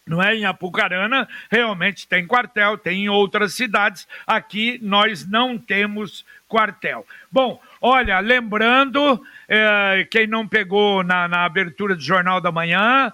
não 0.05 0.21
é? 0.21 0.35
Em 0.35 0.45
Apucarana 0.45 1.27
realmente 1.49 2.07
tem 2.07 2.25
quartel, 2.25 2.75
tem 2.75 3.03
em 3.03 3.09
outras 3.09 3.53
cidades. 3.53 4.07
Aqui 4.25 4.79
nós 4.81 5.29
não 5.29 5.59
temos 5.59 6.25
quartel. 6.47 7.05
Bom, 7.31 7.61
olha, 7.79 8.19
lembrando, 8.19 9.23
é, 9.47 10.07
quem 10.09 10.25
não 10.25 10.47
pegou 10.47 11.03
na, 11.03 11.27
na 11.27 11.45
abertura 11.45 11.95
do 11.95 12.01
Jornal 12.01 12.41
da 12.41 12.51
Manhã, 12.51 13.13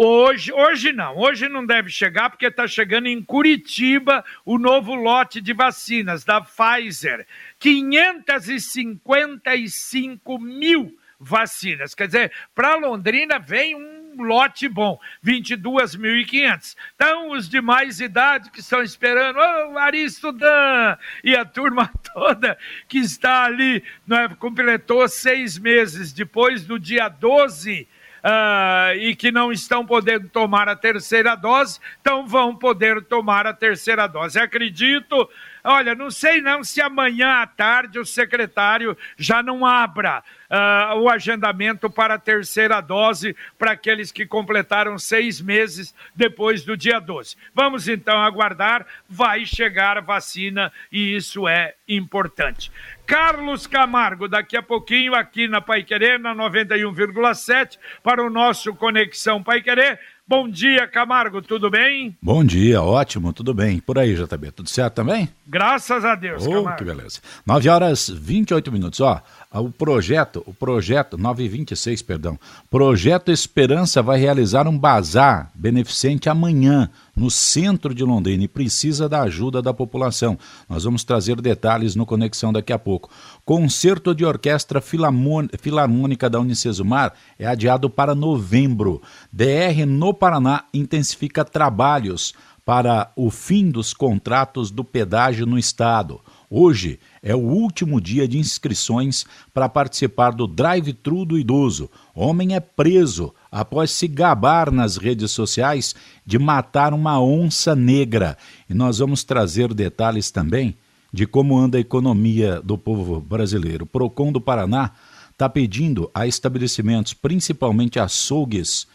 Hoje, 0.00 0.52
hoje 0.52 0.92
não, 0.92 1.16
hoje 1.16 1.48
não 1.48 1.66
deve 1.66 1.90
chegar, 1.90 2.30
porque 2.30 2.46
está 2.46 2.68
chegando 2.68 3.08
em 3.08 3.20
Curitiba 3.20 4.24
o 4.44 4.56
novo 4.56 4.94
lote 4.94 5.40
de 5.40 5.52
vacinas 5.52 6.22
da 6.22 6.40
Pfizer. 6.40 7.26
555 7.58 10.38
mil 10.38 10.96
vacinas. 11.18 11.96
Quer 11.96 12.06
dizer, 12.06 12.30
para 12.54 12.76
Londrina 12.76 13.40
vem 13.40 13.74
um 13.74 14.22
lote 14.22 14.68
bom, 14.68 15.00
22.500. 15.26 16.76
Então, 16.94 17.32
os 17.32 17.48
de 17.48 17.60
mais 17.60 17.98
idade 17.98 18.52
que 18.52 18.60
estão 18.60 18.80
esperando, 18.80 19.40
oh, 19.40 19.78
Aristodan, 19.78 20.96
e 21.24 21.34
a 21.34 21.44
turma 21.44 21.90
toda 22.14 22.56
que 22.86 22.98
está 22.98 23.46
ali, 23.46 23.82
é, 24.12 24.28
completou 24.36 25.08
seis 25.08 25.58
meses 25.58 26.12
depois 26.12 26.64
do 26.64 26.78
dia 26.78 27.08
12 27.08 27.88
uh, 28.24 28.96
e 28.96 29.14
que 29.14 29.30
não 29.30 29.52
estão 29.52 29.84
podendo 29.84 30.28
tomar 30.28 30.68
a 30.68 30.76
terceira 30.76 31.34
dose, 31.34 31.80
então 32.00 32.26
vão 32.26 32.54
poder 32.54 33.02
tomar 33.04 33.46
a 33.46 33.52
terceira 33.52 34.06
dose. 34.06 34.38
Acredito 34.38 35.28
Olha, 35.64 35.94
não 35.94 36.10
sei 36.10 36.40
não 36.40 36.64
se 36.64 36.80
amanhã 36.80 37.42
à 37.42 37.46
tarde 37.46 37.98
o 37.98 38.04
secretário 38.06 38.96
já 39.18 39.42
não 39.42 39.66
abra 39.66 40.22
uh, 40.50 40.98
o 40.98 41.10
agendamento 41.10 41.90
para 41.90 42.14
a 42.14 42.18
terceira 42.18 42.80
dose 42.80 43.36
para 43.58 43.72
aqueles 43.72 44.10
que 44.10 44.24
completaram 44.24 44.98
seis 44.98 45.42
meses 45.42 45.94
depois 46.14 46.64
do 46.64 46.74
dia 46.74 46.98
12. 46.98 47.36
Vamos 47.54 47.86
então 47.86 48.18
aguardar, 48.18 48.86
vai 49.06 49.44
chegar 49.44 49.98
a 49.98 50.00
vacina 50.00 50.72
e 50.90 51.14
isso 51.14 51.46
é 51.46 51.74
importante. 51.86 52.72
Carlos 53.08 53.66
Camargo, 53.66 54.28
daqui 54.28 54.54
a 54.54 54.62
pouquinho 54.62 55.14
aqui 55.14 55.48
na 55.48 55.62
Pai 55.62 55.82
Querer, 55.82 56.20
na 56.20 56.34
91,7, 56.34 57.78
para 58.02 58.22
o 58.22 58.28
nosso 58.28 58.74
Conexão 58.74 59.42
Pai 59.42 59.62
Querer. 59.62 59.98
Bom 60.26 60.46
dia, 60.46 60.86
Camargo, 60.86 61.40
tudo 61.40 61.70
bem? 61.70 62.14
Bom 62.20 62.44
dia, 62.44 62.82
ótimo, 62.82 63.32
tudo 63.32 63.54
bem. 63.54 63.80
Por 63.80 63.98
aí, 63.98 64.14
JB, 64.14 64.50
tudo 64.50 64.68
certo 64.68 64.96
também? 64.96 65.26
Graças 65.46 66.04
a 66.04 66.14
Deus, 66.14 66.46
oh, 66.46 66.50
Camargo. 66.50 66.76
que 66.76 66.84
beleza. 66.84 67.20
9 67.46 67.68
horas 67.70 68.10
28 68.10 68.70
minutos, 68.70 69.00
ó. 69.00 69.22
O 69.50 69.70
projeto, 69.70 70.42
o 70.46 70.52
projeto 70.52 71.16
926, 71.16 72.02
perdão. 72.02 72.38
Projeto 72.68 73.32
Esperança 73.32 74.02
vai 74.02 74.18
realizar 74.18 74.68
um 74.68 74.78
bazar 74.78 75.50
beneficente 75.54 76.28
amanhã 76.28 76.90
no 77.16 77.30
centro 77.30 77.94
de 77.94 78.04
Londrina 78.04 78.44
e 78.44 78.48
precisa 78.48 79.08
da 79.08 79.22
ajuda 79.22 79.62
da 79.62 79.72
população. 79.72 80.38
Nós 80.68 80.84
vamos 80.84 81.02
trazer 81.02 81.40
detalhes 81.40 81.96
no 81.96 82.04
Conexão 82.04 82.52
daqui 82.52 82.74
a 82.74 82.78
pouco. 82.78 83.08
Concerto 83.42 84.14
de 84.14 84.22
Orquestra 84.22 84.82
Filarmônica 84.82 86.28
da 86.28 86.38
Unicesumar 86.38 87.14
é 87.38 87.46
adiado 87.46 87.88
para 87.88 88.14
novembro. 88.14 89.00
DR 89.32 89.86
no 89.86 90.12
Paraná 90.12 90.64
intensifica 90.74 91.42
trabalhos 91.42 92.34
para 92.66 93.10
o 93.16 93.30
fim 93.30 93.70
dos 93.70 93.94
contratos 93.94 94.70
do 94.70 94.84
pedágio 94.84 95.46
no 95.46 95.58
estado. 95.58 96.20
Hoje 96.50 96.98
é 97.22 97.34
o 97.34 97.40
último 97.40 98.00
dia 98.00 98.26
de 98.26 98.38
inscrições 98.38 99.26
para 99.52 99.68
participar 99.68 100.30
do 100.30 100.46
Drive-Thru 100.46 101.26
do 101.26 101.38
Idoso. 101.38 101.90
Homem 102.14 102.54
é 102.54 102.60
preso 102.60 103.34
após 103.52 103.90
se 103.90 104.08
gabar 104.08 104.70
nas 104.70 104.96
redes 104.96 105.30
sociais 105.30 105.94
de 106.24 106.38
matar 106.38 106.94
uma 106.94 107.20
onça 107.20 107.76
negra. 107.76 108.38
E 108.68 108.72
nós 108.72 108.98
vamos 108.98 109.24
trazer 109.24 109.74
detalhes 109.74 110.30
também 110.30 110.74
de 111.12 111.26
como 111.26 111.58
anda 111.58 111.76
a 111.76 111.80
economia 111.82 112.62
do 112.62 112.78
povo 112.78 113.20
brasileiro. 113.20 113.84
O 113.84 113.86
Procon 113.86 114.32
do 114.32 114.40
Paraná 114.40 114.92
está 115.30 115.50
pedindo 115.50 116.10
a 116.14 116.26
estabelecimentos, 116.26 117.12
principalmente 117.12 118.00
açougues, 118.00 118.86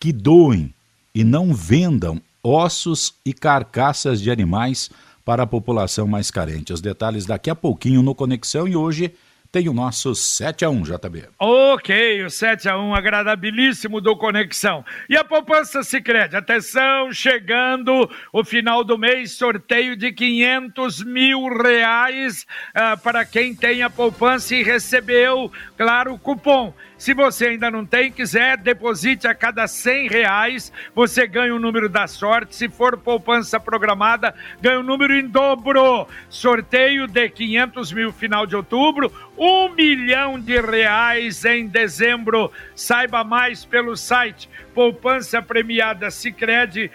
que 0.00 0.12
doem 0.12 0.74
e 1.14 1.22
não 1.22 1.52
vendam 1.52 2.20
ossos 2.42 3.14
e 3.24 3.32
carcaças 3.32 4.20
de 4.20 4.30
animais 4.30 4.90
para 5.24 5.42
a 5.42 5.46
população 5.46 6.06
mais 6.06 6.30
carente. 6.30 6.72
Os 6.72 6.80
detalhes 6.80 7.26
daqui 7.26 7.50
a 7.50 7.54
pouquinho 7.54 8.02
no 8.02 8.14
Conexão 8.14 8.66
e 8.66 8.76
hoje 8.76 9.12
tem 9.52 9.68
o 9.68 9.74
nosso 9.74 10.14
7 10.14 10.64
a 10.64 10.70
1 10.70 10.82
JB. 10.82 11.28
Ok, 11.38 12.24
o 12.24 12.30
7 12.30 12.70
a 12.70 12.78
1 12.78 12.94
agradabilíssimo 12.94 14.00
do 14.00 14.16
Conexão. 14.16 14.82
E 15.10 15.14
a 15.14 15.22
poupança 15.22 15.82
Sicredi, 15.82 16.34
atenção, 16.34 17.12
chegando 17.12 18.10
o 18.32 18.42
final 18.42 18.82
do 18.82 18.96
mês, 18.96 19.32
sorteio 19.32 19.94
de 19.94 20.10
500 20.10 21.04
mil 21.04 21.48
reais 21.48 22.46
uh, 22.70 22.98
para 23.02 23.26
quem 23.26 23.54
tem 23.54 23.82
a 23.82 23.90
poupança 23.90 24.54
e 24.54 24.62
recebeu, 24.62 25.52
claro, 25.76 26.14
o 26.14 26.18
cupom. 26.18 26.72
Se 27.02 27.12
você 27.14 27.48
ainda 27.48 27.68
não 27.68 27.84
tem, 27.84 28.12
quiser, 28.12 28.56
deposite 28.56 29.26
a 29.26 29.34
cada 29.34 29.66
100 29.66 30.06
reais, 30.06 30.72
você 30.94 31.26
ganha 31.26 31.52
o 31.52 31.58
número 31.58 31.88
da 31.88 32.06
sorte. 32.06 32.54
Se 32.54 32.68
for 32.68 32.96
poupança 32.96 33.58
programada, 33.58 34.32
ganha 34.60 34.78
o 34.78 34.84
número 34.84 35.12
em 35.12 35.26
dobro. 35.26 36.06
Sorteio 36.28 37.08
de 37.08 37.28
500 37.28 37.92
mil 37.92 38.12
final 38.12 38.46
de 38.46 38.54
outubro, 38.54 39.12
um 39.36 39.68
milhão 39.70 40.38
de 40.38 40.60
reais 40.60 41.44
em 41.44 41.66
dezembro. 41.66 42.52
Saiba 42.74 43.24
mais 43.24 43.64
pelo 43.64 43.96
site 43.96 44.48
poupança 44.74 45.40
premiada 45.42 46.10
cicred.com.br. 46.10 46.92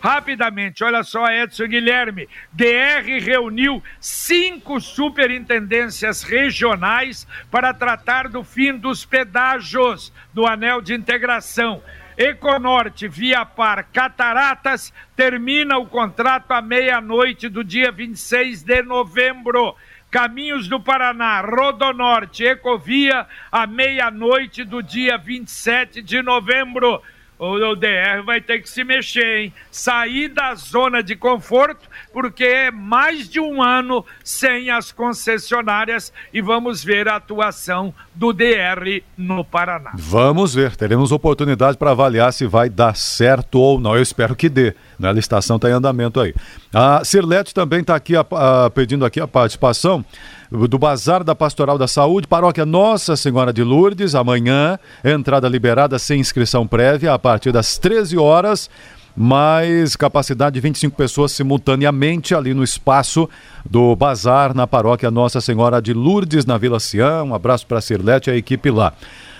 Rapidamente, 0.00 0.84
olha 0.84 1.02
só, 1.02 1.30
Edson 1.30 1.66
Guilherme, 1.66 2.28
DR 2.52 3.04
reuniu 3.20 3.82
cinco 4.00 4.80
superintendências 4.80 6.22
regionais 6.22 7.26
para 7.50 7.72
tratar 7.72 8.28
do 8.28 8.42
fim 8.42 8.76
dos 8.76 9.04
pedágios 9.04 10.12
do 10.32 10.46
anel 10.46 10.80
de 10.80 10.94
integração. 10.94 11.82
Econorte, 12.16 13.08
Via 13.08 13.44
Par, 13.44 13.84
Cataratas, 13.92 14.92
termina 15.16 15.78
o 15.78 15.86
contrato 15.86 16.52
à 16.52 16.60
meia-noite 16.60 17.48
do 17.48 17.64
dia 17.64 17.90
26 17.90 18.62
de 18.62 18.82
novembro. 18.82 19.74
Caminhos 20.10 20.68
do 20.68 20.78
Paraná, 20.78 21.40
Rodonorte, 21.40 22.44
Ecovia, 22.44 23.26
à 23.50 23.66
meia-noite 23.66 24.62
do 24.62 24.82
dia 24.82 25.16
27 25.16 26.02
de 26.02 26.20
novembro 26.20 27.02
o 27.38 27.74
DR 27.74 28.22
vai 28.24 28.40
ter 28.40 28.60
que 28.60 28.70
se 28.70 28.84
mexer, 28.84 29.38
hein? 29.38 29.52
Sair 29.70 30.28
da 30.28 30.54
zona 30.54 31.02
de 31.02 31.16
conforto, 31.16 31.88
porque 32.12 32.44
é 32.44 32.70
mais 32.70 33.28
de 33.28 33.40
um 33.40 33.60
ano 33.60 34.04
sem 34.22 34.70
as 34.70 34.92
concessionárias 34.92 36.12
e 36.32 36.40
vamos 36.40 36.84
ver 36.84 37.08
a 37.08 37.16
atuação 37.16 37.92
do 38.14 38.32
DR 38.32 39.02
no 39.16 39.44
Paraná. 39.44 39.92
Vamos 39.94 40.54
ver, 40.54 40.76
teremos 40.76 41.10
oportunidade 41.10 41.76
para 41.76 41.90
avaliar 41.90 42.32
se 42.32 42.46
vai 42.46 42.68
dar 42.68 42.94
certo 42.94 43.58
ou 43.58 43.80
não. 43.80 43.96
Eu 43.96 44.02
espero 44.02 44.36
que 44.36 44.48
dê. 44.48 44.74
Né? 44.98 45.08
A 45.08 45.12
licitação 45.12 45.56
está 45.56 45.68
em 45.68 45.72
andamento 45.72 46.20
aí. 46.20 46.32
A 46.72 47.04
Cirlete 47.04 47.52
também 47.52 47.80
está 47.80 47.96
aqui 47.96 48.14
a, 48.16 48.24
a, 48.30 48.70
pedindo 48.70 49.04
aqui 49.04 49.20
a 49.20 49.26
participação 49.26 50.04
do 50.52 50.78
Bazar 50.78 51.24
da 51.24 51.34
Pastoral 51.34 51.78
da 51.78 51.88
Saúde, 51.88 52.26
paróquia 52.26 52.66
Nossa 52.66 53.16
Senhora 53.16 53.54
de 53.54 53.64
Lourdes, 53.64 54.14
amanhã, 54.14 54.78
entrada 55.02 55.48
liberada 55.48 55.98
sem 55.98 56.20
inscrição 56.20 56.66
prévia 56.66 57.14
a 57.14 57.18
partir 57.18 57.52
das 57.52 57.78
13 57.78 58.18
horas 58.18 58.68
mais 59.16 59.96
capacidade 59.96 60.54
de 60.54 60.60
25 60.60 60.94
pessoas 60.94 61.32
simultaneamente 61.32 62.34
ali 62.34 62.52
no 62.52 62.62
espaço 62.62 63.28
do 63.68 63.96
bazar 63.96 64.54
na 64.54 64.66
paróquia 64.66 65.10
Nossa 65.10 65.40
Senhora 65.40 65.80
de 65.80 65.94
Lourdes, 65.94 66.44
na 66.44 66.58
Vila 66.58 66.80
Ciã. 66.80 67.22
Um 67.22 67.34
abraço 67.34 67.66
para 67.66 67.78
a 67.78 67.82
Cirlete 67.82 68.28
e 68.28 68.32
a 68.32 68.36
equipe 68.36 68.70
lá. 68.70 68.92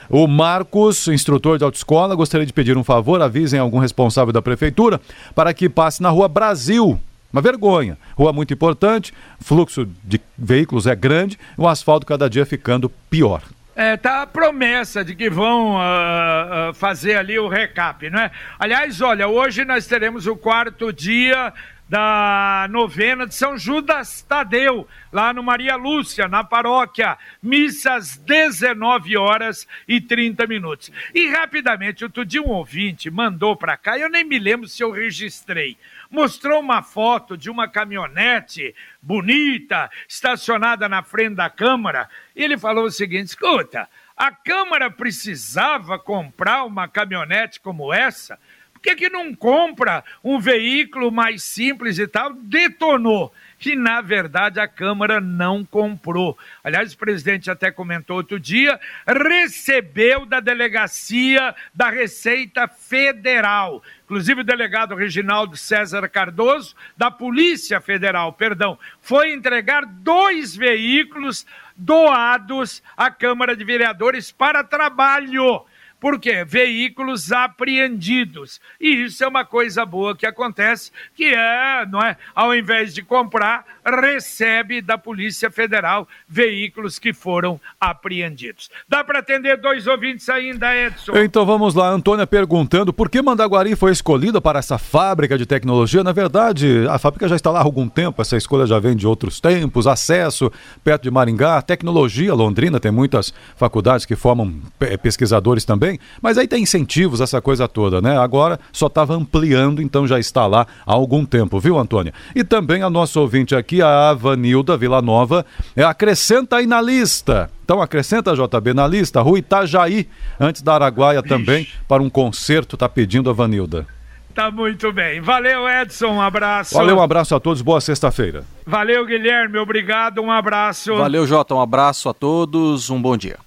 O 0.08 0.26
Marcos, 0.26 1.08
instrutor 1.08 1.58
de 1.58 1.64
autoescola, 1.64 2.14
gostaria 2.14 2.46
de 2.46 2.52
pedir 2.52 2.76
um 2.76 2.84
favor, 2.84 3.20
avisem 3.20 3.60
algum 3.60 3.78
responsável 3.78 4.32
da 4.32 4.42
prefeitura 4.42 5.00
para 5.34 5.54
que 5.54 5.68
passe 5.68 6.02
na 6.02 6.10
rua 6.10 6.28
Brasil, 6.28 6.98
uma 7.32 7.40
vergonha. 7.40 7.96
Rua 8.16 8.32
muito 8.32 8.52
importante, 8.52 9.12
fluxo 9.40 9.88
de 10.04 10.20
veículos 10.36 10.86
é 10.86 10.94
grande, 10.94 11.38
o 11.56 11.66
asfalto 11.66 12.06
cada 12.06 12.28
dia 12.28 12.44
ficando 12.44 12.88
pior. 13.08 13.42
É, 13.74 13.96
tá 13.96 14.22
a 14.22 14.26
promessa 14.26 15.02
de 15.02 15.14
que 15.14 15.30
vão 15.30 15.76
uh, 15.76 16.70
uh, 16.70 16.74
fazer 16.74 17.16
ali 17.16 17.38
o 17.38 17.48
recap, 17.48 18.10
não 18.10 18.20
é? 18.20 18.30
Aliás, 18.58 19.00
olha, 19.00 19.26
hoje 19.26 19.64
nós 19.64 19.86
teremos 19.86 20.26
o 20.26 20.36
quarto 20.36 20.92
dia 20.92 21.54
da 21.92 22.66
novena 22.70 23.26
de 23.26 23.34
São 23.34 23.58
Judas 23.58 24.22
Tadeu, 24.22 24.88
lá 25.12 25.30
no 25.34 25.42
Maria 25.42 25.76
Lúcia, 25.76 26.26
na 26.26 26.42
paróquia. 26.42 27.18
Missas 27.42 28.16
19 28.16 29.14
horas 29.18 29.68
e 29.86 30.00
30 30.00 30.46
minutos. 30.46 30.90
E 31.14 31.28
rapidamente, 31.28 32.02
outro 32.02 32.24
dia 32.24 32.40
um 32.40 32.48
ouvinte 32.48 33.10
mandou 33.10 33.54
para 33.54 33.76
cá, 33.76 33.98
eu 33.98 34.08
nem 34.08 34.24
me 34.24 34.38
lembro 34.38 34.66
se 34.66 34.82
eu 34.82 34.90
registrei. 34.90 35.76
Mostrou 36.10 36.60
uma 36.60 36.82
foto 36.82 37.36
de 37.36 37.50
uma 37.50 37.68
caminhonete 37.68 38.74
bonita, 39.02 39.90
estacionada 40.08 40.88
na 40.88 41.02
frente 41.02 41.34
da 41.34 41.50
Câmara, 41.50 42.08
e 42.34 42.42
ele 42.42 42.56
falou 42.56 42.86
o 42.86 42.90
seguinte: 42.90 43.26
escuta, 43.26 43.86
a 44.16 44.30
Câmara 44.30 44.90
precisava 44.90 45.98
comprar 45.98 46.64
uma 46.64 46.88
caminhonete 46.88 47.60
como 47.60 47.92
essa 47.92 48.38
que, 48.82 48.96
que 48.96 49.08
não 49.08 49.32
compra 49.32 50.04
um 50.22 50.40
veículo 50.40 51.12
mais 51.12 51.44
simples 51.44 51.98
e 51.98 52.06
tal? 52.06 52.34
Detonou. 52.34 53.32
E, 53.64 53.76
na 53.76 54.00
verdade, 54.00 54.58
a 54.58 54.66
Câmara 54.66 55.20
não 55.20 55.64
comprou. 55.64 56.36
Aliás, 56.64 56.92
o 56.92 56.98
presidente 56.98 57.48
até 57.48 57.70
comentou 57.70 58.16
outro 58.16 58.40
dia, 58.40 58.78
recebeu 59.06 60.26
da 60.26 60.40
delegacia 60.40 61.54
da 61.72 61.88
Receita 61.88 62.66
Federal. 62.66 63.80
Inclusive, 64.04 64.40
o 64.40 64.44
delegado 64.44 64.96
Reginaldo 64.96 65.56
César 65.56 66.08
Cardoso, 66.08 66.74
da 66.96 67.08
Polícia 67.08 67.80
Federal, 67.80 68.32
perdão, 68.32 68.76
foi 69.00 69.32
entregar 69.32 69.86
dois 69.86 70.56
veículos 70.56 71.46
doados 71.76 72.82
à 72.96 73.12
Câmara 73.12 73.54
de 73.54 73.64
Vereadores 73.64 74.32
para 74.32 74.64
trabalho 74.64 75.64
Por 76.02 76.18
quê? 76.18 76.44
Veículos 76.44 77.30
apreendidos. 77.30 78.60
E 78.80 79.04
isso 79.04 79.22
é 79.22 79.28
uma 79.28 79.44
coisa 79.44 79.86
boa 79.86 80.16
que 80.16 80.26
acontece, 80.26 80.90
que 81.14 81.26
é, 81.26 81.86
não 81.86 82.02
é? 82.02 82.16
Ao 82.34 82.52
invés 82.52 82.92
de 82.92 83.02
comprar, 83.02 83.64
recebe 83.84 84.82
da 84.82 84.98
Polícia 84.98 85.48
Federal 85.48 86.08
veículos 86.28 86.98
que 86.98 87.12
foram 87.12 87.60
apreendidos. 87.80 88.68
Dá 88.88 89.04
para 89.04 89.20
atender 89.20 89.56
dois 89.58 89.86
ouvintes 89.86 90.28
ainda, 90.28 90.76
Edson? 90.76 91.16
Então 91.18 91.46
vamos 91.46 91.72
lá, 91.72 91.88
Antônia 91.90 92.26
perguntando 92.26 92.92
por 92.92 93.08
que 93.08 93.22
Mandaguari 93.22 93.76
foi 93.76 93.92
escolhida 93.92 94.40
para 94.40 94.58
essa 94.58 94.78
fábrica 94.78 95.38
de 95.38 95.46
tecnologia. 95.46 96.02
Na 96.02 96.10
verdade, 96.10 96.84
a 96.90 96.98
fábrica 96.98 97.28
já 97.28 97.36
está 97.36 97.52
lá 97.52 97.60
há 97.60 97.62
algum 97.62 97.88
tempo, 97.88 98.20
essa 98.20 98.36
escolha 98.36 98.66
já 98.66 98.80
vem 98.80 98.96
de 98.96 99.06
outros 99.06 99.38
tempos, 99.38 99.86
acesso 99.86 100.50
perto 100.82 101.04
de 101.04 101.12
Maringá, 101.12 101.62
tecnologia, 101.62 102.34
Londrina 102.34 102.80
tem 102.80 102.90
muitas 102.90 103.32
faculdades 103.56 104.04
que 104.04 104.16
formam 104.16 104.52
pesquisadores 105.00 105.64
também, 105.64 105.91
mas 106.20 106.38
aí 106.38 106.46
tem 106.46 106.62
incentivos, 106.62 107.20
essa 107.20 107.40
coisa 107.40 107.66
toda, 107.68 108.00
né? 108.00 108.18
Agora 108.18 108.58
só 108.72 108.86
estava 108.86 109.14
ampliando, 109.14 109.80
então 109.82 110.06
já 110.06 110.18
está 110.18 110.46
lá 110.46 110.66
há 110.86 110.92
algum 110.92 111.24
tempo, 111.24 111.58
viu, 111.58 111.78
Antônia? 111.78 112.12
E 112.34 112.44
também 112.44 112.82
a 112.82 112.90
nossa 112.90 113.18
ouvinte 113.20 113.54
aqui, 113.54 113.80
a 113.82 114.10
Avanilda 114.10 114.78
Nova, 115.02 115.44
é, 115.76 115.82
acrescenta 115.82 116.56
aí 116.56 116.66
na 116.66 116.80
lista. 116.80 117.50
Então 117.64 117.80
acrescenta, 117.80 118.34
JB, 118.34 118.74
na 118.74 118.86
lista, 118.86 119.22
Rua 119.22 119.38
Itajaí, 119.38 120.08
antes 120.38 120.62
da 120.62 120.74
Araguaia 120.74 121.22
também, 121.22 121.66
para 121.88 122.02
um 122.02 122.10
concerto, 122.10 122.76
tá 122.76 122.88
pedindo 122.88 123.30
a 123.30 123.32
Vanilda. 123.32 123.86
Tá 124.34 124.50
muito 124.50 124.90
bem. 124.92 125.20
Valeu, 125.20 125.68
Edson. 125.68 126.08
Um 126.08 126.20
abraço. 126.20 126.74
Valeu, 126.74 126.96
um 126.96 127.02
abraço 127.02 127.34
a 127.34 127.40
todos. 127.40 127.60
Boa 127.60 127.80
sexta-feira. 127.80 128.44
Valeu, 128.66 129.04
Guilherme. 129.04 129.58
Obrigado. 129.58 130.22
Um 130.22 130.30
abraço. 130.30 130.96
Valeu, 130.96 131.26
Jota. 131.26 131.54
Um 131.54 131.60
abraço 131.60 132.08
a 132.08 132.14
todos. 132.14 132.88
Um 132.88 133.00
bom 133.00 133.16
dia. 133.16 133.38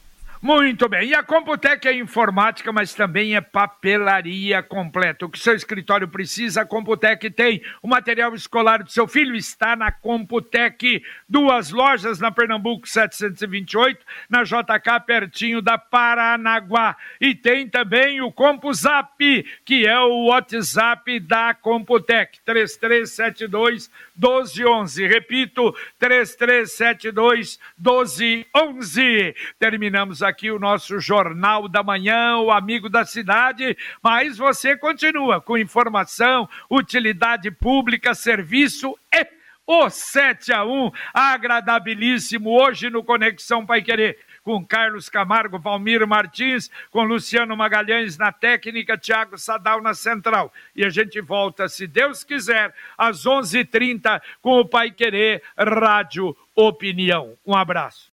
Muito 0.46 0.88
bem. 0.88 1.10
E 1.10 1.16
a 1.16 1.24
Computec 1.24 1.88
é 1.88 1.98
informática, 1.98 2.72
mas 2.72 2.94
também 2.94 3.36
é 3.36 3.42
papelaria 3.42 4.62
completa. 4.62 5.26
O 5.26 5.30
que 5.30 5.40
seu 5.40 5.56
escritório 5.56 6.08
precisa, 6.08 6.62
a 6.62 6.66
Computec 6.68 7.32
tem. 7.32 7.64
O 7.82 7.88
material 7.88 8.32
escolar 8.36 8.84
do 8.84 8.92
seu 8.92 9.08
filho 9.08 9.36
está 9.36 9.76
na 9.76 9.92
Computec. 9.92 11.02
Duas 11.28 11.72
lojas 11.72 12.20
na 12.20 12.30
Pernambuco 12.30 12.88
728, 12.88 14.06
na 14.30 14.44
JK, 14.44 15.04
pertinho 15.08 15.64
da 15.64 15.80
Paranaguá. 15.80 16.96
E 17.20 17.34
tem 17.34 17.68
também 17.68 18.22
o 18.22 18.32
CompuZap, 18.32 19.18
que 19.66 19.88
é 19.88 20.00
o 20.00 20.26
WhatsApp 20.28 21.22
da 21.22 21.56
Computec. 21.56 22.40
3372 22.46 23.90
1211. 24.16 25.08
Repito, 25.08 25.76
3372 25.98 27.60
1211. 27.80 29.36
Terminamos 29.58 30.22
aqui 30.22 30.35
o 30.44 30.60
nosso 30.60 31.00
Jornal 31.00 31.68
da 31.68 31.82
Manhã, 31.82 32.38
o 32.38 32.52
Amigo 32.52 32.90
da 32.90 33.06
Cidade, 33.06 33.78
mas 34.04 34.38
você 34.38 34.76
continua 34.76 35.40
com 35.40 35.58
informação, 35.58 36.50
utilidade 36.70 37.50
pública, 37.50 38.14
serviço 38.14 38.98
e 39.14 39.26
o 39.68 39.90
7 39.90 40.54
a 40.54 40.64
1 40.64 40.92
agradabilíssimo 41.14 42.52
hoje 42.52 42.90
no 42.90 43.04
Conexão 43.04 43.66
Pai 43.66 43.82
Querer 43.82 44.18
com 44.46 44.64
Carlos 44.64 45.10
Camargo, 45.10 45.58
Valmir 45.58 46.06
Martins, 46.08 46.70
com 46.92 47.04
Luciano 47.04 47.58
Magalhães 47.58 48.16
na 48.16 48.32
técnica, 48.32 48.96
Tiago 48.96 49.40
Sadal 49.40 49.82
na 49.82 49.96
central. 49.96 50.54
E 50.76 50.86
a 50.86 50.90
gente 50.90 51.20
volta, 51.20 51.68
se 51.68 51.88
Deus 51.88 52.24
quiser, 52.24 52.72
às 52.96 53.26
11:30 53.26 53.58
h 53.58 53.66
30 53.72 54.22
com 54.44 54.60
o 54.60 54.66
Pai 54.66 54.92
Querer 54.92 55.42
Rádio 55.58 56.38
Opinião. 56.56 57.34
Um 57.44 57.56
abraço. 57.56 58.14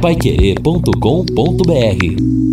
Paiquerê.com.br 0.00 2.45